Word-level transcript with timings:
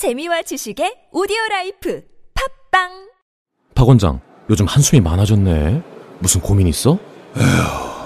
재미와 0.00 0.40
지식의 0.40 1.08
오디오 1.12 1.36
life 1.50 2.00
팟빵 2.32 2.88
박 3.74 3.86
원장, 3.86 4.18
요즘 4.48 4.64
한숨이 4.64 4.98
많아졌네. 5.02 5.82
무슨 6.20 6.40
고민 6.40 6.66
있어? 6.68 6.98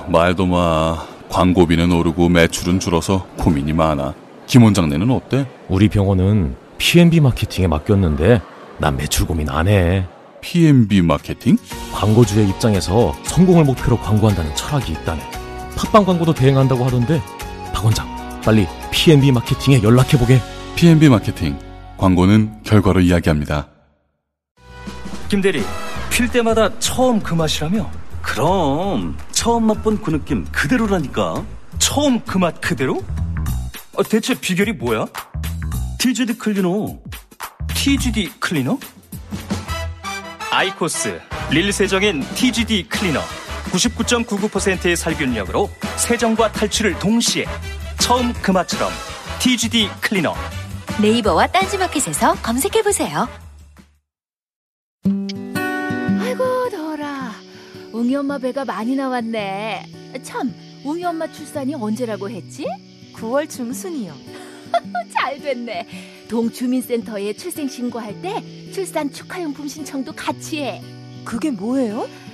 말도 0.08 0.44
마. 0.44 1.06
광고비는 1.28 1.92
오르고 1.92 2.30
매출은 2.30 2.80
줄어서 2.80 3.24
고민이 3.38 3.74
많아. 3.74 4.12
김 4.48 4.64
원장네는 4.64 5.08
어때? 5.12 5.46
우리 5.68 5.88
병원은 5.88 6.56
P&B 6.78 7.20
마케팅에 7.20 7.68
맡겼는데 7.68 8.42
난 8.79 8.96
매출 8.96 9.29
고민 9.29 9.48
안 9.48 9.68
해. 9.68 10.04
P&B 10.40 11.00
마케팅? 11.00 11.56
광고주의 11.92 12.48
입장에서 12.48 13.14
성공을 13.22 13.62
목표로 13.62 13.98
광고한다는 13.98 14.52
철학이 14.56 14.90
있다네. 14.90 15.22
팟빵 15.76 16.04
광고도 16.06 16.34
대행한다고 16.34 16.84
하던데 16.84 17.22
박 17.72 17.84
원장, 17.84 18.08
빨리 18.45 18.66
P&B 18.90 19.30
마케팅에 19.30 19.84
연락해보게. 19.84 20.40
P&B 20.74 21.08
마케팅. 21.08 21.56
광고는 21.96 22.62
결과로 22.64 23.00
이야기합니다. 23.00 23.68
김 25.28 25.41
대리, 25.41 25.62
필 26.10 26.28
때마다 26.28 26.78
처음 26.78 27.20
그 27.20 27.34
맛이라며? 27.34 27.91
그럼 28.23 29.16
처음 29.32 29.66
맛본 29.66 30.00
그 30.02 30.10
느낌 30.10 30.45
그대로라니까. 30.52 31.45
처음 31.78 32.20
그 32.20 32.38
맛 32.38 32.60
그대로? 32.60 33.02
아, 33.96 34.02
대체 34.02 34.34
비결이 34.34 34.72
뭐야? 34.74 35.06
TGD 35.98 36.38
클리너. 36.38 36.98
TGD 37.74 38.33
클리너? 38.41 38.78
아이코스 40.50 41.20
릴 41.50 41.72
세정인 41.72 42.22
TGD 42.34 42.88
클리너. 42.88 43.20
99.99%의 43.72 44.97
살균력으로 44.97 45.70
세정과 45.97 46.52
탈출을 46.52 46.98
동시에 46.98 47.45
처음 47.98 48.33
그 48.34 48.50
맛처럼 48.50 48.91
TGD 49.41 49.88
클리너. 50.00 50.34
네이버와 51.03 51.48
딴지마켓에서 51.48 52.34
검색해보세요. 52.43 53.29
아이고 56.20 56.70
더라 56.70 57.33
웅이 57.92 58.14
엄마 58.17 58.39
배가 58.39 58.64
많이 58.64 58.95
나왔네 58.95 59.86
참 60.23 60.55
웅이 60.84 61.05
엄마 61.05 61.27
출산이 61.31 61.75
언제라고 61.75 62.31
했지? 62.31 62.67
9월 63.14 63.48
중순이요. 63.51 64.14
잘 65.12 65.41
됐네 65.41 65.86
동주민센터에 66.28 67.33
출생 67.34 67.69
신고할 67.69 68.20
때 68.23 68.42
출산 68.73 69.11
축하용품 69.11 69.69
신청도 69.69 70.12
같이 70.14 70.62
해 70.62 70.83
그게 71.25 71.51
뭐예요? 71.51 72.08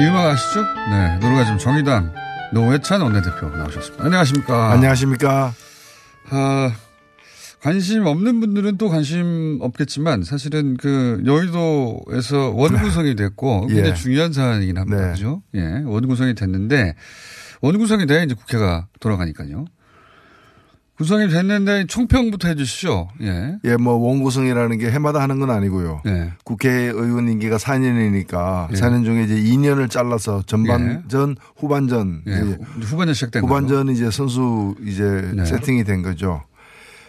이 0.00 0.02
음악 0.02 0.30
아시죠? 0.30 0.62
네, 0.88 1.18
노르가즘 1.18 1.58
정의당 1.58 2.14
노회찬 2.54 3.02
원내대표 3.02 3.50
나오셨습니다. 3.50 4.02
안녕하십니까? 4.02 4.72
안녕하십니까. 4.72 5.52
아, 6.30 6.72
관심 7.60 8.06
없는 8.06 8.40
분들은 8.40 8.78
또 8.78 8.88
관심 8.88 9.58
없겠지만 9.60 10.22
사실은 10.22 10.78
그 10.78 11.22
여의도에서 11.26 12.48
원구성이 12.48 13.14
됐고 13.14 13.66
예. 13.68 13.74
굉장히 13.74 13.94
중요한 13.96 14.32
사안이긴 14.32 14.78
합니다. 14.78 15.04
네. 15.04 15.12
그죠? 15.12 15.42
예, 15.54 15.82
원구성이 15.84 16.34
됐는데 16.34 16.94
원구성이 17.60 18.06
돼야 18.06 18.22
이제 18.22 18.34
국회가 18.34 18.86
돌아가니까요. 19.00 19.66
구성이 21.00 21.28
됐는데 21.30 21.86
총평부터 21.86 22.48
해주시죠. 22.48 23.08
예. 23.22 23.56
예, 23.64 23.76
뭐 23.78 23.94
원구성이라는 23.94 24.76
게 24.76 24.90
해마다 24.90 25.22
하는 25.22 25.40
건 25.40 25.48
아니고요. 25.48 26.02
예. 26.04 26.32
국회의원 26.44 27.26
임기가 27.26 27.56
4년이니까 27.56 28.70
예. 28.70 28.74
4년 28.78 29.06
중에 29.06 29.24
이제 29.24 29.34
2년을 29.34 29.88
잘라서 29.88 30.42
전반전, 30.42 31.30
예. 31.30 31.34
후반전, 31.56 32.22
예. 32.26 32.32
이제 32.32 32.40
후- 32.60 32.80
후반전 32.82 33.14
시작된 33.14 33.40
거죠. 33.40 33.48
후반전 33.48 33.88
이제 33.88 34.10
선수 34.10 34.74
이제 34.84 35.32
네. 35.34 35.46
세팅이 35.46 35.84
된 35.84 36.02
거죠. 36.02 36.42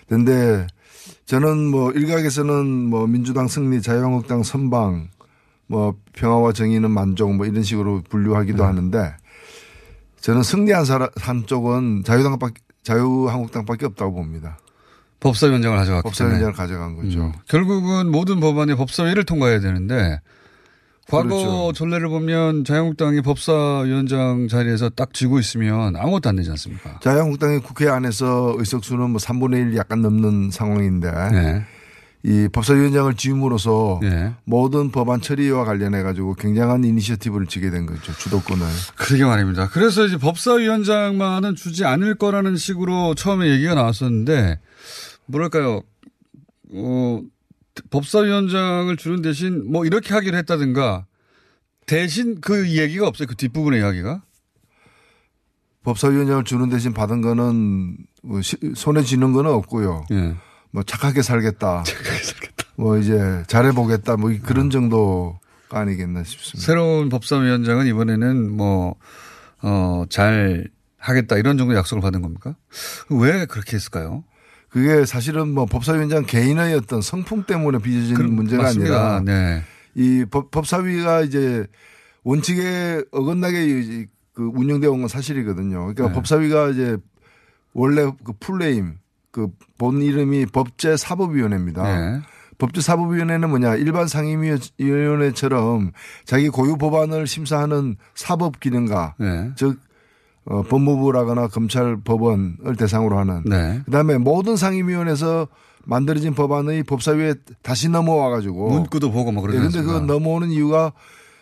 근데 0.07 0.65
저는 1.25 1.57
뭐 1.67 1.91
일각에서는 1.91 2.65
뭐 2.65 3.07
민주당 3.07 3.49
승리, 3.49 3.81
자유한국당 3.81 4.43
선방, 4.43 5.09
뭐 5.67 5.95
평화와 6.13 6.53
정의는 6.53 6.91
만족 6.91 7.35
뭐 7.35 7.45
이런 7.45 7.61
식으로 7.61 8.03
분류하기도 8.09 8.57
네. 8.59 8.63
하는데 8.63 9.15
저는 10.21 10.43
승리한 10.43 10.85
사람 10.85 11.09
한 11.17 11.45
쪽은 11.45 12.03
자유당밖 12.05 12.53
자유한국당밖에 12.83 13.85
없다고 13.85 14.13
봅니다. 14.13 14.57
법사위원장을 15.19 15.77
가져갔기. 15.77 16.03
법사위원장을 16.03 16.53
가져간 16.53 16.95
거죠. 16.95 17.25
음. 17.25 17.33
결국은 17.47 18.11
모든 18.11 18.39
법안이 18.39 18.75
법사위를 18.75 19.23
통과해야 19.23 19.59
되는데 19.59 20.19
과거 21.07 21.23
그렇죠. 21.23 21.73
전례를 21.73 22.07
보면 22.09 22.63
자유한국당이 22.63 23.21
법사위원장 23.21 24.47
자리에서 24.47 24.89
딱 24.89 25.13
쥐고 25.13 25.39
있으면 25.39 25.95
아무것도 25.95 26.29
안 26.29 26.37
되지 26.37 26.49
않습니까? 26.51 26.99
자유한국당의 27.01 27.59
국회 27.59 27.89
안에서 27.89 28.55
의석수는 28.57 29.09
뭐 29.11 29.19
3분의 29.19 29.71
1 29.71 29.77
약간 29.77 30.01
넘는 30.01 30.51
상황인데 30.51 31.11
네. 31.31 31.65
이 32.23 32.47
법사위원장을 32.51 33.11
지음으로써 33.15 33.97
네. 34.01 34.33
모든 34.43 34.91
법안 34.91 35.21
처리와 35.21 35.65
관련해 35.65 36.03
가지고 36.03 36.35
굉장한 36.35 36.83
이니셔티브를 36.83 37.47
지게 37.47 37.71
된 37.71 37.87
거죠. 37.87 38.13
주도권을. 38.15 38.63
그러게 38.95 39.25
말입니다. 39.25 39.67
그래서 39.69 40.05
이제 40.05 40.17
법사위원장만은 40.17 41.55
주지 41.55 41.83
않을 41.83 42.15
거라는 42.15 42.57
식으로 42.57 43.15
처음에 43.15 43.49
얘기가 43.49 43.73
나왔었는데 43.73 44.59
뭐랄까요, 45.25 45.81
어, 46.73 47.21
법사위원장을 47.89 48.95
주는 48.97 49.21
대신 49.23 49.71
뭐 49.71 49.85
이렇게 49.85 50.13
하기로 50.13 50.37
했다든가 50.37 51.07
대신 51.87 52.39
그 52.39 52.65
이야기가 52.67 53.07
없어요. 53.07 53.27
그 53.27 53.35
뒷부분의 53.35 53.79
이야기가. 53.79 54.21
법사위원장을 55.83 56.43
주는 56.43 56.69
대신 56.69 56.93
받은 56.93 57.21
거는 57.21 57.97
뭐 58.21 58.41
시- 58.43 58.57
손에 58.75 59.01
쥐는 59.01 59.33
거는 59.33 59.49
없고요. 59.49 60.05
예. 60.11 60.35
뭐 60.71 60.83
착하게 60.87 61.21
살겠다. 61.21 61.83
뭐 62.75 62.97
이제 62.97 63.43
잘해보겠다. 63.47 64.17
뭐 64.17 64.31
그런 64.43 64.69
정도가 64.69 65.39
아니겠나 65.69 66.23
싶습니다. 66.23 66.65
새로운 66.65 67.09
법사위원장은 67.09 67.85
이번에는 67.87 68.51
뭐, 68.51 68.95
어, 69.61 70.03
잘 70.09 70.67
하겠다 70.97 71.37
이런 71.37 71.57
정도 71.57 71.75
약속을 71.75 72.01
받은 72.01 72.21
겁니까? 72.21 72.55
왜 73.09 73.45
그렇게 73.45 73.75
했을까요? 73.75 74.23
그게 74.69 75.05
사실은 75.05 75.49
뭐 75.49 75.65
법사위원장 75.65 76.25
개인의 76.25 76.75
어떤 76.75 77.01
성품 77.01 77.43
때문에 77.45 77.79
빚어진 77.79 78.15
그- 78.15 78.21
문제가 78.21 78.63
맞습니다. 78.63 79.15
아니라 79.17 79.21
네. 79.21 79.63
이 79.95 80.23
법, 80.29 80.49
법사위가 80.51 81.21
이제 81.21 81.67
원칙에 82.23 83.03
어긋나게 83.11 83.65
이- 83.65 84.05
그 84.33 84.49
운영되어 84.53 84.91
온 84.91 84.99
건 85.01 85.07
사실이거든요. 85.09 85.79
그러니까 85.93 86.07
네. 86.07 86.13
법사위가 86.13 86.69
이제 86.69 86.97
원래 87.73 88.09
그 88.23 88.31
풀네임 88.39 88.95
그 89.31 89.47
본 89.81 89.99
이름이 90.03 90.45
법제사법위원회입니다. 90.45 91.81
네. 91.83 92.21
법제사법위원회는 92.59 93.49
뭐냐 93.49 93.77
일반 93.77 94.07
상임위원회처럼 94.07 95.91
자기 96.23 96.49
고유 96.49 96.77
법안을 96.77 97.25
심사하는 97.25 97.95
사법 98.13 98.59
기능가 98.59 99.15
네. 99.17 99.49
즉 99.55 99.79
어, 100.45 100.61
법무부라거나 100.61 101.47
검찰 101.47 101.97
법원을 102.03 102.75
대상으로 102.77 103.17
하는 103.17 103.41
네. 103.43 103.81
그다음에 103.85 104.19
모든 104.19 104.55
상임위원회에서 104.55 105.47
만들어진 105.83 106.35
법안의 106.35 106.83
법사위에 106.83 107.33
다시 107.63 107.89
넘어와 107.89 108.29
가지고 108.29 108.69
문구도 108.69 109.11
보고 109.11 109.31
뭐 109.31 109.41
그러지 109.41 109.79
예, 109.79 109.81
그? 109.81 109.91
넘어오는 109.93 110.51
이유가 110.51 110.93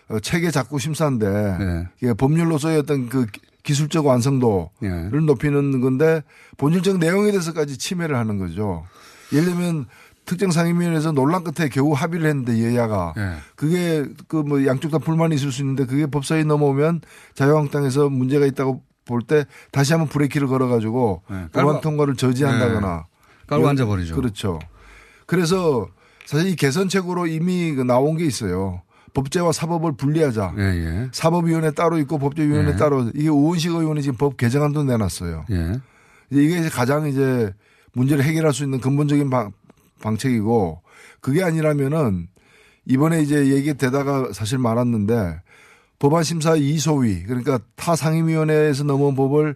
어, 0.08 0.20
체계 0.22 0.50
작구 0.50 0.80
심사인데 0.80 1.28
네. 1.28 1.88
이게 2.02 2.14
법률로서의 2.14 2.80
어떤 2.80 3.10
그 3.10 3.26
기술적 3.64 4.06
완성도를 4.06 4.70
예. 4.84 5.10
높이는 5.26 5.82
건데 5.82 6.24
본질적 6.58 6.98
내용에 7.00 7.32
대해서까지 7.32 7.78
침해를 7.78 8.16
하는 8.16 8.38
거죠. 8.38 8.86
예를 9.34 9.46
들면 9.46 9.86
특정 10.26 10.52
상임위원회에서 10.52 11.12
논란 11.12 11.44
끝에 11.44 11.70
겨우 11.70 11.92
합의를 11.94 12.28
했는데 12.30 12.64
여야가 12.64 13.14
예. 13.18 13.34
그게 13.56 14.06
그 14.28 14.44
뭐 14.44 14.66
양쪽 14.66 14.92
다 14.92 14.98
불만이 15.00 15.36
있을 15.36 15.52
수 15.52 15.62
있는데 15.62 15.86
그게 15.86 16.06
법사위 16.06 16.46
넘어오면 16.46 17.02
자유한국당에서 17.36 18.10
문제가 18.10 18.46
있다고 18.46 18.84
볼 19.06 19.22
때 19.24 19.46
다시 19.72 19.94
한번 19.94 20.08
브레이크를 20.08 20.48
걸어가지고 20.48 21.24
네, 21.32 21.48
법안 21.52 21.82
통과를 21.82 22.16
저지한다거나 22.16 23.06
깔고 23.48 23.68
앉아버리죠. 23.68 24.16
그렇죠. 24.16 24.60
그래서 25.26 25.88
사실 26.28 26.50
이 26.50 26.56
개선책으로 26.56 27.26
이미 27.26 27.74
그 27.74 27.82
나온 27.82 28.18
게 28.18 28.26
있어요. 28.26 28.84
법제와 29.14 29.52
사법을 29.52 29.94
분리하자. 29.94 30.54
예, 30.58 30.62
예. 30.62 31.10
사법위원회 31.12 31.72
따로 31.72 31.98
있고 32.00 32.18
법제위원회 32.18 32.72
예. 32.72 32.76
따로 32.76 33.10
이게 33.14 33.30
우원식 33.30 33.72
의원이 33.72 34.02
지금 34.02 34.18
법 34.18 34.38
개정안도 34.38 34.84
내놨어요. 34.84 35.46
예. 35.52 35.80
이게 36.32 36.60
이제 36.60 36.70
가장 36.70 37.08
이제 37.08 37.54
문제를 37.94 38.24
해결할 38.24 38.54
수 38.54 38.64
있는 38.64 38.80
근본적인 38.80 39.30
방, 39.30 39.52
방책이고 40.02 40.82
그게 41.22 41.44
아니라면은 41.44 42.28
이번에 42.86 43.22
이제 43.22 43.48
얘기되다가 43.48 44.30
사실 44.34 44.58
많았는데 44.58 45.42
법안 46.00 46.24
심사 46.24 46.56
이소위 46.56 47.24
그러니까 47.24 47.60
타 47.76 47.96
상임위원회에서 47.96 48.84
넘어온 48.84 49.16
법을 49.16 49.56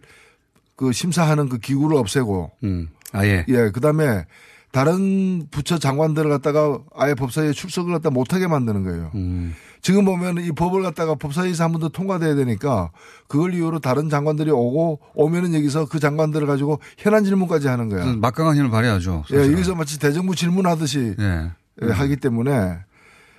그 0.76 0.92
심사하는 0.92 1.48
그 1.48 1.58
기구를 1.58 1.98
없애고 1.98 2.52
음. 2.64 2.90
아 3.12 3.26
예. 3.26 3.46
예, 3.48 3.70
그다음에 3.70 4.26
다른 4.74 5.46
부처 5.52 5.78
장관들을 5.78 6.30
갖다가 6.32 6.80
아예 6.96 7.14
법사위에 7.14 7.52
출석을 7.54 7.94
갖다 7.94 8.10
못하게 8.10 8.48
만드는 8.48 8.84
거예요. 8.84 9.12
음. 9.14 9.54
지금 9.84 10.04
보면 10.04 10.38
이 10.44 10.52
법을 10.52 10.82
갖다가 10.82 11.14
법사위에서 11.14 11.64
한 11.64 11.72
번 11.74 11.80
더 11.82 11.90
통과돼야 11.90 12.34
되니까 12.36 12.90
그걸 13.28 13.54
이유로 13.54 13.80
다른 13.80 14.10
장관들이 14.10 14.50
오고 14.50 15.00
오면은 15.14 15.54
여기서 15.54 15.86
그 15.86 16.00
장관들을 16.00 16.48
가지고 16.48 16.80
현안 16.98 17.24
질문까지 17.24 17.68
하는 17.68 17.88
거야. 17.90 18.04
무슨 18.04 18.20
막강한 18.20 18.56
힘을 18.58 18.72
발휘하죠. 18.72 19.26
예, 19.30 19.36
사실은. 19.36 19.54
여기서 19.54 19.76
마치 19.76 20.00
대정부 20.00 20.36
질문하듯이 20.36 21.16
예. 21.20 21.52
예, 21.84 21.86
하기 21.92 22.16
때문에 22.16 22.78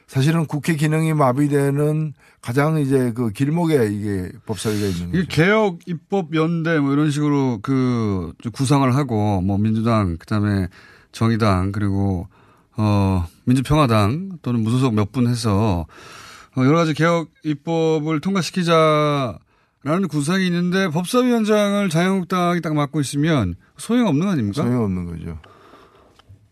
사실은 0.07 0.47
국회 0.47 0.77
기능이 0.77 1.15
마비되는 1.15 2.13
가장 2.43 2.79
이제 2.79 3.11
그 3.13 3.31
길목에 3.31 3.87
이게 3.91 4.31
법사위가 4.47 4.87
있는 4.87 5.09
이 5.09 5.13
거죠. 5.25 5.27
개혁 5.31 5.79
입법 5.87 6.33
연대 6.37 6.79
뭐 6.79 6.93
이런 6.93 7.11
식으로 7.11 7.59
그 7.63 8.33
구상을 8.53 8.95
하고 8.95 9.41
뭐 9.41 9.59
민주당 9.59 10.17
그다음에 10.19 10.69
정의당 11.15 11.73
그리고 11.73 12.29
어 12.77 13.25
민주평화당 13.45 14.39
또는 14.43 14.63
무소속 14.63 14.95
몇 14.95 15.13
분 15.13 15.29
해서 15.29 15.87
어, 16.57 16.65
여러 16.65 16.77
가지 16.77 16.93
개혁 16.93 17.31
입법을 17.45 18.21
통과시키자라는 18.21 19.39
구상이 20.11 20.47
있는데 20.47 20.89
법사위원장을 20.89 21.89
자유한국당이 21.89 22.61
딱 22.61 22.75
맡고 22.75 23.01
있으면 23.01 23.55
소용없는 23.79 24.27
거 24.27 24.33
아닙니까? 24.33 24.63
소용없는 24.63 25.05
거죠. 25.07 25.39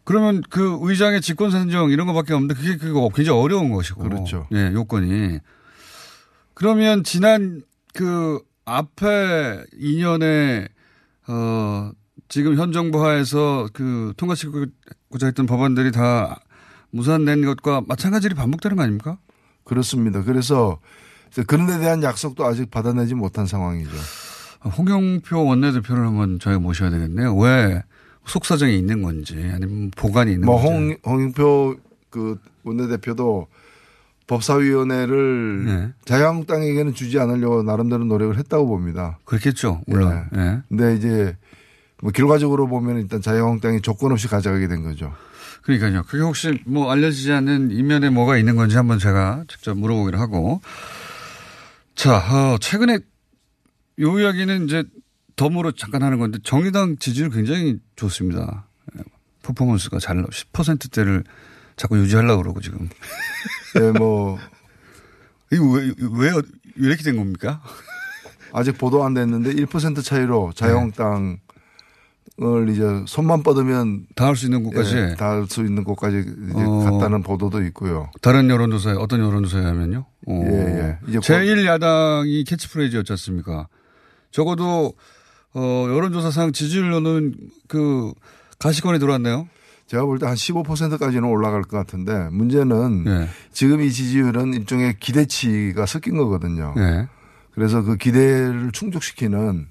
그러면 0.04 0.42
그 0.50 0.78
의장의 0.82 1.20
직권 1.20 1.50
산정 1.50 1.90
이런 1.90 2.06
거밖에 2.08 2.34
없는데 2.34 2.54
그게 2.54 2.76
그거 2.76 3.08
굉장히 3.14 3.38
어려운 3.40 3.70
것이고. 3.70 4.02
그렇죠. 4.02 4.48
예, 4.52 4.72
요건이. 4.72 5.38
그러면 6.54 7.04
지난 7.04 7.62
그 7.94 8.40
앞에 8.64 9.64
2년에 9.80 10.68
어 11.28 11.90
지금 12.32 12.56
현 12.56 12.72
정부 12.72 13.04
하에서 13.04 13.68
그 13.74 14.14
통과시키고자 14.16 15.26
했던 15.26 15.44
법안들이 15.44 15.92
다 15.92 16.40
무산된 16.90 17.44
것과 17.44 17.82
마찬가지 17.86 18.24
일이 18.24 18.34
반복되는 18.34 18.74
거 18.74 18.82
아닙니까? 18.82 19.18
그렇습니다. 19.64 20.24
그래서 20.24 20.78
그런 21.46 21.66
데 21.66 21.78
대한 21.78 22.02
약속도 22.02 22.46
아직 22.46 22.70
받아내지 22.70 23.14
못한 23.14 23.44
상황이죠. 23.44 23.90
홍영표 24.78 25.44
원내대표를 25.44 26.06
한번 26.06 26.38
저희가 26.38 26.58
모셔야 26.58 26.88
되겠네요. 26.88 27.36
왜 27.36 27.82
속사정이 28.24 28.78
있는 28.78 29.02
건지 29.02 29.34
아니면 29.52 29.90
보관이 29.94 30.32
있는 30.32 30.46
뭐 30.46 30.58
건지. 30.58 30.96
홍, 31.04 31.12
홍영표 31.12 31.76
그 32.08 32.40
원내대표도 32.64 33.46
법사위원회를 34.26 35.64
네. 35.66 35.92
자유한국당에게는 36.06 36.94
주지 36.94 37.18
않으려고 37.18 37.62
나름대로 37.62 38.04
노력을 38.04 38.38
했다고 38.38 38.66
봅니다. 38.68 39.18
그렇겠죠. 39.26 39.82
물론. 39.86 40.30
예. 40.34 40.62
근데 40.70 40.96
이제 40.96 41.36
뭐 42.02 42.10
결과적으로 42.10 42.66
보면 42.66 42.98
일단 42.98 43.22
자유한국당이 43.22 43.80
조건 43.80 44.10
없이 44.10 44.26
가져가게 44.26 44.66
된 44.66 44.82
거죠. 44.82 45.14
그러니까요. 45.62 46.02
그게 46.02 46.20
혹시 46.24 46.60
뭐 46.66 46.90
알려지지 46.90 47.30
않는 47.30 47.70
이면에 47.70 48.10
뭐가 48.10 48.36
있는 48.36 48.56
건지 48.56 48.76
한번 48.76 48.98
제가 48.98 49.44
직접 49.46 49.78
물어보기로 49.78 50.18
하고. 50.18 50.60
자, 51.94 52.16
어, 52.16 52.58
최근에 52.58 52.98
요 54.00 54.18
이야기는 54.18 54.64
이제 54.64 54.82
덤으로 55.36 55.70
잠깐 55.72 56.02
하는 56.02 56.18
건데 56.18 56.40
정의당 56.42 56.96
지지율 56.96 57.30
굉장히 57.30 57.78
좋습니다. 57.94 58.66
예, 58.98 59.02
퍼포먼스가 59.44 60.00
잘 60.00 60.16
10%대를 60.24 61.22
자꾸 61.76 61.96
유지하려고 61.98 62.42
그러고 62.42 62.60
지금. 62.60 62.88
네, 63.78 63.92
뭐 63.92 64.40
이거 65.52 65.64
왜, 65.66 65.92
왜, 65.98 66.32
왜 66.32 66.88
이렇게 66.88 67.04
된 67.04 67.16
겁니까? 67.16 67.62
아직 68.52 68.76
보도 68.76 69.04
안 69.04 69.14
됐는데 69.14 69.52
1% 69.54 70.04
차이로 70.04 70.52
자유한국당 70.56 71.38
을 72.40 72.70
이제 72.70 72.82
손만 73.06 73.42
뻗으면 73.42 74.06
닿을 74.16 74.36
수 74.36 74.46
있는 74.46 74.62
곳까지 74.64 74.96
예, 74.96 75.14
닿을 75.16 75.46
수 75.48 75.60
있는 75.64 75.84
곳까지 75.84 76.18
이제 76.20 76.64
어. 76.64 76.78
갔다는 76.78 77.22
보도도 77.22 77.62
있고요. 77.66 78.10
다른 78.22 78.48
여론조사에 78.48 78.94
어떤 78.94 79.20
여론조사에 79.20 79.62
하면요? 79.62 80.06
어. 80.26 80.42
예, 80.46 80.50
예. 80.50 80.98
이제 81.08 81.18
제1야당이 81.18 82.48
캐치프레이즈였지 82.48 83.12
않습니까? 83.12 83.68
적어도 84.30 84.94
어, 85.52 85.86
여론조사상 85.90 86.52
지지율로는 86.52 87.34
그 87.68 88.12
가시권이 88.58 88.98
들어왔네요. 88.98 89.46
제가 89.86 90.04
볼 90.06 90.18
때 90.18 90.24
한 90.26 90.34
15%까지는 90.34 91.24
올라갈 91.28 91.60
것 91.62 91.76
같은데 91.76 92.28
문제는 92.30 93.04
예. 93.06 93.28
지금 93.52 93.82
이 93.82 93.92
지지율은 93.92 94.54
일종의 94.54 94.96
기대치가 95.00 95.84
섞인 95.84 96.16
거거든요. 96.16 96.74
예. 96.78 97.08
그래서 97.54 97.82
그 97.82 97.96
기대를 97.98 98.70
충족시키는 98.72 99.66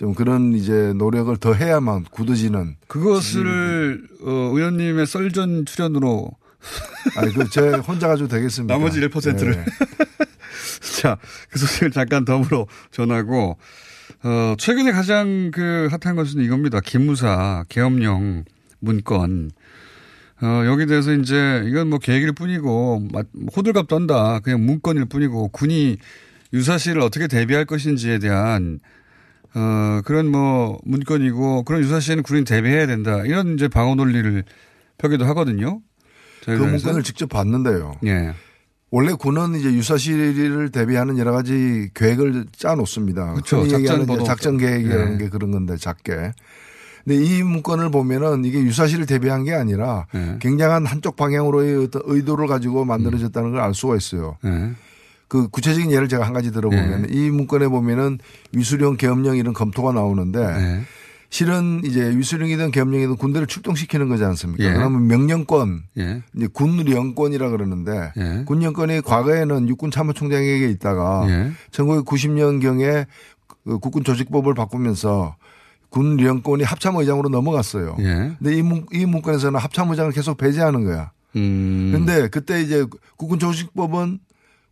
좀 0.00 0.14
그런 0.14 0.54
이제 0.54 0.94
노력을 0.96 1.36
더 1.36 1.52
해야만 1.52 2.04
굳어지는. 2.10 2.76
그것을 2.88 4.02
어, 4.22 4.30
의원님의 4.54 5.06
썰전 5.06 5.66
출연으로 5.66 6.30
아니 7.16 7.34
그제 7.34 7.68
혼자 7.86 8.08
가지고 8.08 8.26
되겠습니까? 8.30 8.72
나머지 8.72 8.98
1%를. 8.98 9.50
네. 9.56 9.64
자, 11.02 11.18
그 11.50 11.58
소식을 11.58 11.90
잠깐 11.90 12.24
덤으로 12.24 12.66
전하고 12.90 13.58
어, 14.22 14.54
최근에 14.56 14.92
가장 14.92 15.50
그 15.52 15.88
핫한 15.90 16.16
것은 16.16 16.40
이겁니다. 16.40 16.80
기무사 16.80 17.66
계엄령 17.68 18.44
문건. 18.78 19.50
어, 20.40 20.62
여기 20.64 20.86
대해서 20.86 21.12
이제 21.12 21.62
이건 21.66 21.90
뭐 21.90 21.98
계획일 21.98 22.32
뿐이고 22.32 23.06
마- 23.12 23.22
호들갑 23.54 23.86
떤다. 23.86 24.40
그냥 24.40 24.64
문건일 24.64 25.04
뿐이고 25.04 25.48
군이 25.48 25.98
유사시를 26.54 27.02
어떻게 27.02 27.26
대비할 27.26 27.66
것인지에 27.66 28.18
대한 28.18 28.80
어, 29.54 30.00
그런 30.04 30.30
뭐 30.30 30.78
문건이고 30.84 31.64
그런 31.64 31.82
유사시에는 31.82 32.22
군인 32.22 32.44
대비해야 32.44 32.86
된다. 32.86 33.22
이런 33.24 33.54
이제 33.54 33.68
방어 33.68 33.94
논리를 33.94 34.44
펴기도 34.98 35.24
하거든요. 35.26 35.80
그 36.44 36.50
문건을 36.52 37.02
직접 37.02 37.28
봤는데요. 37.28 37.94
예. 38.06 38.32
원래 38.92 39.12
군은 39.12 39.54
이제 39.54 39.72
유사시를 39.72 40.70
대비하는 40.70 41.16
여러 41.18 41.32
가지 41.32 41.90
계획을 41.94 42.46
짜 42.56 42.74
놓습니다. 42.74 43.34
그렇죠. 43.34 43.66
작전. 43.68 44.24
작전 44.24 44.56
계획이라는 44.58 45.18
네. 45.18 45.24
게 45.24 45.28
그런 45.30 45.50
건데 45.52 45.76
작게. 45.76 46.32
근데 47.04 47.24
이 47.24 47.42
문건을 47.42 47.90
보면은 47.90 48.44
이게 48.44 48.60
유사시를 48.60 49.06
대비한 49.06 49.44
게 49.44 49.54
아니라 49.54 50.06
네. 50.12 50.36
굉장한 50.40 50.86
한쪽 50.86 51.16
방향으로의 51.16 51.84
어떤 51.84 52.02
의도를 52.04 52.46
가지고 52.46 52.84
만들어졌다는 52.84 53.52
걸 53.52 53.60
알 53.60 53.74
수가 53.74 53.96
있어요. 53.96 54.36
예. 54.44 54.70
그 55.30 55.48
구체적인 55.48 55.92
예를 55.92 56.08
제가 56.08 56.26
한 56.26 56.32
가지 56.32 56.50
들어보면 56.50 57.02
네. 57.02 57.08
이 57.08 57.30
문건에 57.30 57.68
보면은 57.68 58.18
위수령 58.52 58.96
계엄령 58.96 59.36
이런 59.36 59.54
검토가 59.54 59.92
나오는데 59.92 60.40
예. 60.40 60.80
실은 61.30 61.82
이제 61.84 62.10
위수령이든 62.16 62.72
계엄령이든 62.72 63.14
군대를 63.14 63.46
출동시키는 63.46 64.08
거지 64.08 64.24
않습니까? 64.24 64.64
예. 64.64 64.72
그러면 64.72 65.06
명령권 65.06 65.84
예. 65.98 66.24
이제 66.34 66.48
군령권이라 66.52 67.48
그러는데 67.50 68.12
예. 68.16 68.42
군령권이 68.44 69.02
과거에는 69.02 69.68
육군 69.68 69.92
참모총장에게 69.92 70.68
있다가 70.68 71.24
예. 71.28 71.52
1990년 71.70 72.60
경에 72.60 73.06
그 73.64 73.78
국군 73.78 74.02
조직법을 74.02 74.54
바꾸면서 74.54 75.36
군령권이 75.90 76.64
합참의장으로 76.64 77.28
넘어갔어요. 77.28 77.94
예. 78.00 78.32
근데 78.40 78.56
이, 78.56 78.62
문, 78.62 78.84
이 78.92 79.06
문건에서는 79.06 79.60
합참의장을 79.60 80.10
계속 80.10 80.38
배제하는 80.38 80.82
거야. 80.84 81.12
음. 81.36 81.90
근데 81.92 82.26
그때 82.26 82.60
이제 82.60 82.84
국군 83.16 83.38
조직법은 83.38 84.18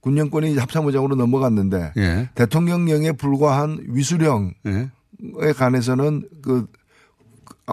군령권이 0.00 0.52
이제 0.52 0.60
합참의장으로 0.60 1.16
넘어갔는데 1.16 1.92
예. 1.96 2.30
대통령령에 2.34 3.12
불과한 3.12 3.80
위수령에 3.88 4.52
예. 4.66 5.52
관해서는 5.56 6.28
그 6.42 6.66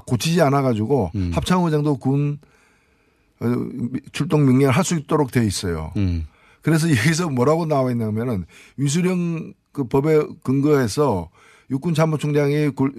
고치지 0.05 0.41
않아 0.41 0.62
가지고 0.62 1.12
음. 1.15 1.32
합참의장도 1.34 1.98
군 1.98 2.39
어, 3.41 3.46
출동 4.12 4.46
명령을 4.46 4.74
할 4.75 4.84
수 4.84 4.96
있도록 4.96 5.32
돼 5.32 5.46
있어요. 5.46 5.91
음. 5.98 6.25
그래서 6.62 6.89
여기서 6.89 7.29
뭐라고 7.29 7.65
나와 7.65 7.91
있냐면은 7.91 8.46
위수령 8.77 9.53
그 9.72 9.84
법에 9.84 10.24
근거해서 10.44 11.29
육군 11.70 11.94
참모총장이 11.94 12.70
굴- 12.70 12.94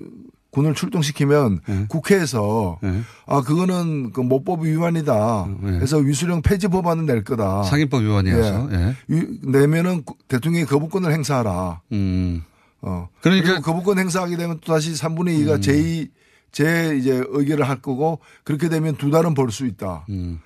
군을 0.56 0.72
출동시키면 0.72 1.60
네. 1.68 1.84
국회에서 1.90 2.78
아 3.26 3.42
그거는 3.42 4.10
그 4.12 4.22
모법 4.22 4.62
위반이다. 4.64 5.48
그래서 5.60 5.98
위수령 5.98 6.40
폐지 6.40 6.68
법안을 6.68 7.04
낼 7.04 7.24
거다. 7.24 7.60
네. 7.62 7.68
상임법 7.68 8.02
위반이어서. 8.04 8.68
예. 8.72 8.96
위- 9.08 9.38
내면은 9.42 10.02
구- 10.02 10.14
대통령이 10.28 10.64
거부권을 10.64 11.12
행사하라. 11.12 11.82
음. 11.92 12.42
어. 12.80 13.06
그러니까- 13.20 13.60
거부권 13.60 13.98
행사하게 13.98 14.38
되면 14.38 14.58
또 14.64 14.72
다시 14.72 14.92
3분의 14.94 15.44
2가 15.44 15.60
제2, 15.60 16.08
제 16.52 16.96
이제 16.98 17.22
의결을 17.28 17.68
할 17.68 17.82
거고 17.82 18.20
그렇게 18.42 18.70
되면 18.70 18.96
두 18.96 19.10
달은 19.10 19.34
벌 19.34 19.50
수 19.50 19.66
있다. 19.66 20.06
음. 20.08 20.40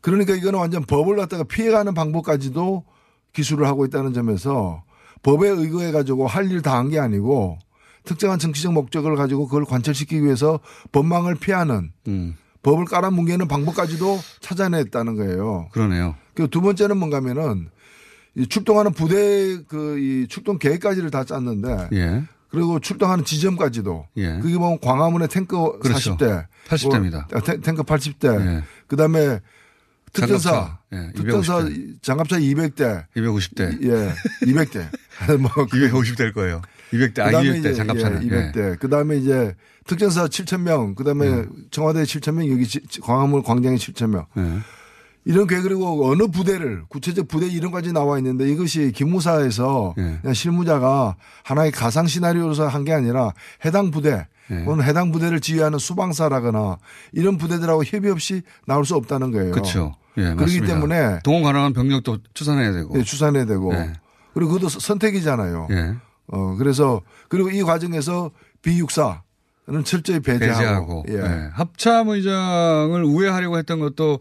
그러니까 0.00 0.34
이거는 0.36 0.60
완전 0.60 0.84
법을 0.84 1.16
갖다가 1.16 1.42
피해가는 1.42 1.92
방법까지도 1.92 2.84
기술을 3.32 3.66
하고 3.66 3.84
있다는 3.84 4.12
점에서 4.12 4.84
법에 5.24 5.48
의거해 5.48 5.90
가지고 5.90 6.28
할 6.28 6.44
일 6.52 6.62
다 6.62 6.76
한 6.78 6.88
게 6.88 7.00
아니고 7.00 7.58
특정한 8.10 8.40
정치적 8.40 8.72
목적을 8.72 9.14
가지고 9.14 9.46
그걸 9.46 9.64
관철시키기 9.64 10.24
위해서 10.24 10.58
법망을 10.90 11.36
피하는 11.36 11.92
음. 12.08 12.34
법을 12.64 12.86
깔아뭉개는 12.86 13.46
방법까지도 13.46 14.18
찾아냈다는 14.40 15.14
거예요. 15.14 15.68
그러네요. 15.70 16.16
그두 16.34 16.60
번째는 16.60 16.96
뭔가면은 16.96 17.70
이 18.34 18.46
출동하는 18.48 18.92
부대 18.94 19.62
그 19.68 19.96
이 19.98 20.26
출동 20.28 20.58
계획까지를 20.58 21.10
다 21.12 21.22
짰는데 21.22 21.88
예. 21.92 22.24
그리고 22.48 22.80
출동하는 22.80 23.24
지점까지도 23.24 24.06
예. 24.16 24.38
그게 24.40 24.58
보면 24.58 24.80
광화문에 24.80 25.28
탱크 25.28 25.78
그렇죠. 25.78 26.16
40대, 26.16 26.46
80 26.68 26.90
대입니다. 26.90 27.28
뭐 27.30 27.40
탱- 27.42 27.60
탱크 27.62 27.82
80대, 27.84 28.40
예. 28.40 28.64
그다음에 28.88 29.38
특전사, 30.12 30.50
장갑차. 30.50 30.78
예, 30.92 31.12
특전사 31.14 31.58
250 31.60 32.02
장갑차 32.02 32.38
200대, 32.40 33.04
250대. 33.16 33.82
예, 33.84 34.12
200대, 34.46 34.88
뭐 35.40 35.50
250대일 35.52 36.34
거예요. 36.34 36.60
200대, 36.92 37.20
아, 37.20 37.26
그다음에 37.26 37.48
200대 37.50 37.58
이제 37.58 37.74
장갑차는. 37.74 38.22
예, 38.24 38.28
200대. 38.28 38.78
그다음에 38.78 39.16
이제 39.16 39.54
특전사 39.86 40.26
7천 40.26 40.60
명, 40.62 40.94
그 40.94 41.04
다음에 41.04 41.26
예. 41.26 41.44
청와대 41.70 42.02
7천 42.02 42.34
명, 42.34 42.50
여기 42.50 42.66
지- 42.66 42.80
광화문 43.00 43.42
광장에 43.42 43.76
7천 43.76 44.08
명. 44.10 44.26
예. 44.38 44.58
이런 45.26 45.46
계획 45.46 45.62
그리고 45.64 46.10
어느 46.10 46.26
부대를 46.28 46.84
구체적 46.88 47.28
부대 47.28 47.46
이름까지 47.46 47.92
나와 47.92 48.16
있는데 48.18 48.48
이것이 48.50 48.90
기무사에서 48.92 49.94
예. 49.98 50.18
그냥 50.22 50.32
실무자가 50.34 51.16
하나의 51.44 51.72
가상 51.72 52.06
시나리오로서 52.06 52.66
한 52.68 52.84
게 52.84 52.92
아니라 52.94 53.32
해당 53.64 53.90
부대 53.90 54.26
예. 54.50 54.64
또는 54.64 54.82
해당 54.84 55.12
부대를 55.12 55.40
지휘하는 55.40 55.78
수방사라거나 55.78 56.78
이런 57.12 57.36
부대들하고 57.36 57.84
협의 57.84 58.10
없이 58.10 58.42
나올 58.66 58.84
수 58.86 58.94
없다는 58.96 59.30
거예요. 59.30 59.52
그렇죠. 59.52 59.94
예, 60.16 60.34
그렇기. 60.34 60.62
때문에 60.62 61.20
동원 61.22 61.42
가능한 61.44 61.72
병력도 61.74 62.18
추산해야 62.34 62.72
되고. 62.72 62.94
네, 62.96 63.04
추산해야 63.04 63.44
되고 63.44 63.72
예. 63.74 63.92
그리고 64.34 64.52
그것도 64.52 64.68
선택이잖아요. 64.70 65.68
예. 66.32 66.36
어 66.36 66.56
그래서 66.56 67.00
그리고 67.28 67.50
이 67.50 67.62
과정에서 67.62 68.30
B64 68.62 69.20
는 69.68 69.84
철저히 69.84 70.18
배제하고, 70.18 71.04
배제하고. 71.04 71.04
예. 71.10 71.14
예. 71.14 71.50
합참의장을 71.52 73.04
우회하려고 73.04 73.56
했던 73.56 73.78
것도 73.78 74.18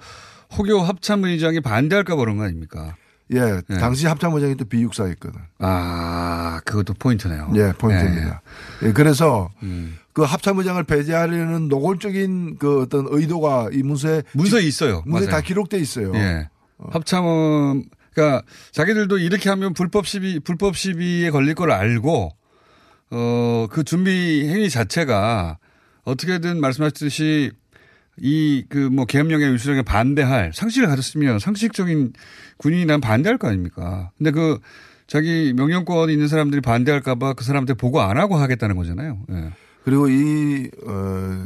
혹여 0.57 0.79
합참의장이 0.81 1.61
반대할까 1.61 2.15
그런 2.15 2.37
거 2.37 2.43
아닙니까? 2.43 2.95
예, 3.33 3.61
예. 3.69 3.77
당시 3.77 4.07
합참의장이 4.07 4.55
또 4.57 4.65
B64였거든. 4.65 5.35
아, 5.59 6.61
그것도 6.65 6.95
포인트네요. 6.95 7.51
예, 7.55 7.73
포인트입니다. 7.77 8.41
예, 8.83 8.91
그래서 8.91 9.49
음. 9.63 9.97
그 10.13 10.23
합참의장을 10.23 10.83
배제하려는 10.83 11.67
노골적인 11.67 12.57
그 12.59 12.81
어떤 12.81 13.07
의도가 13.09 13.69
이 13.71 13.83
문서에 13.83 14.23
문서에 14.33 14.63
있어요. 14.63 15.03
문서에 15.05 15.27
맞아요. 15.27 15.41
다 15.41 15.41
기록돼 15.41 15.79
있어요. 15.79 16.13
예. 16.15 16.49
합참은 16.91 17.85
그러니까 18.13 18.43
자기들도 18.71 19.17
이렇게 19.19 19.49
하면 19.49 19.73
불법 19.73 20.07
시비 20.07 20.39
불법 20.39 20.75
시비에 20.77 21.29
걸릴 21.31 21.55
걸 21.55 21.71
알고 21.71 22.31
어 23.11 23.67
그 23.71 23.83
준비 23.83 24.47
행위 24.47 24.69
자체가 24.69 25.57
어떻게든 26.03 26.59
말씀하셨듯이 26.61 27.51
이 28.21 28.65
그 28.69 28.89
뭐 28.91 29.05
계엄령의 29.05 29.53
위수령에 29.53 29.81
반대할 29.81 30.51
상식을 30.53 30.87
가졌으면 30.87 31.39
상식적인 31.39 32.13
군인이란 32.57 32.99
반대할 33.01 33.37
거 33.37 33.47
아닙니까? 33.47 34.11
근데 34.17 34.31
그 34.31 34.59
자기 35.07 35.53
명령권이 35.55 36.11
있는 36.13 36.27
사람들이 36.27 36.61
반대할까봐 36.61 37.33
그 37.33 37.43
사람한테 37.43 37.73
보고 37.75 38.01
안 38.01 38.17
하고 38.17 38.35
하겠다는 38.35 38.75
거잖아요. 38.75 39.19
예. 39.31 39.49
그리고 39.83 40.07
이, 40.09 40.69
어, 40.85 41.45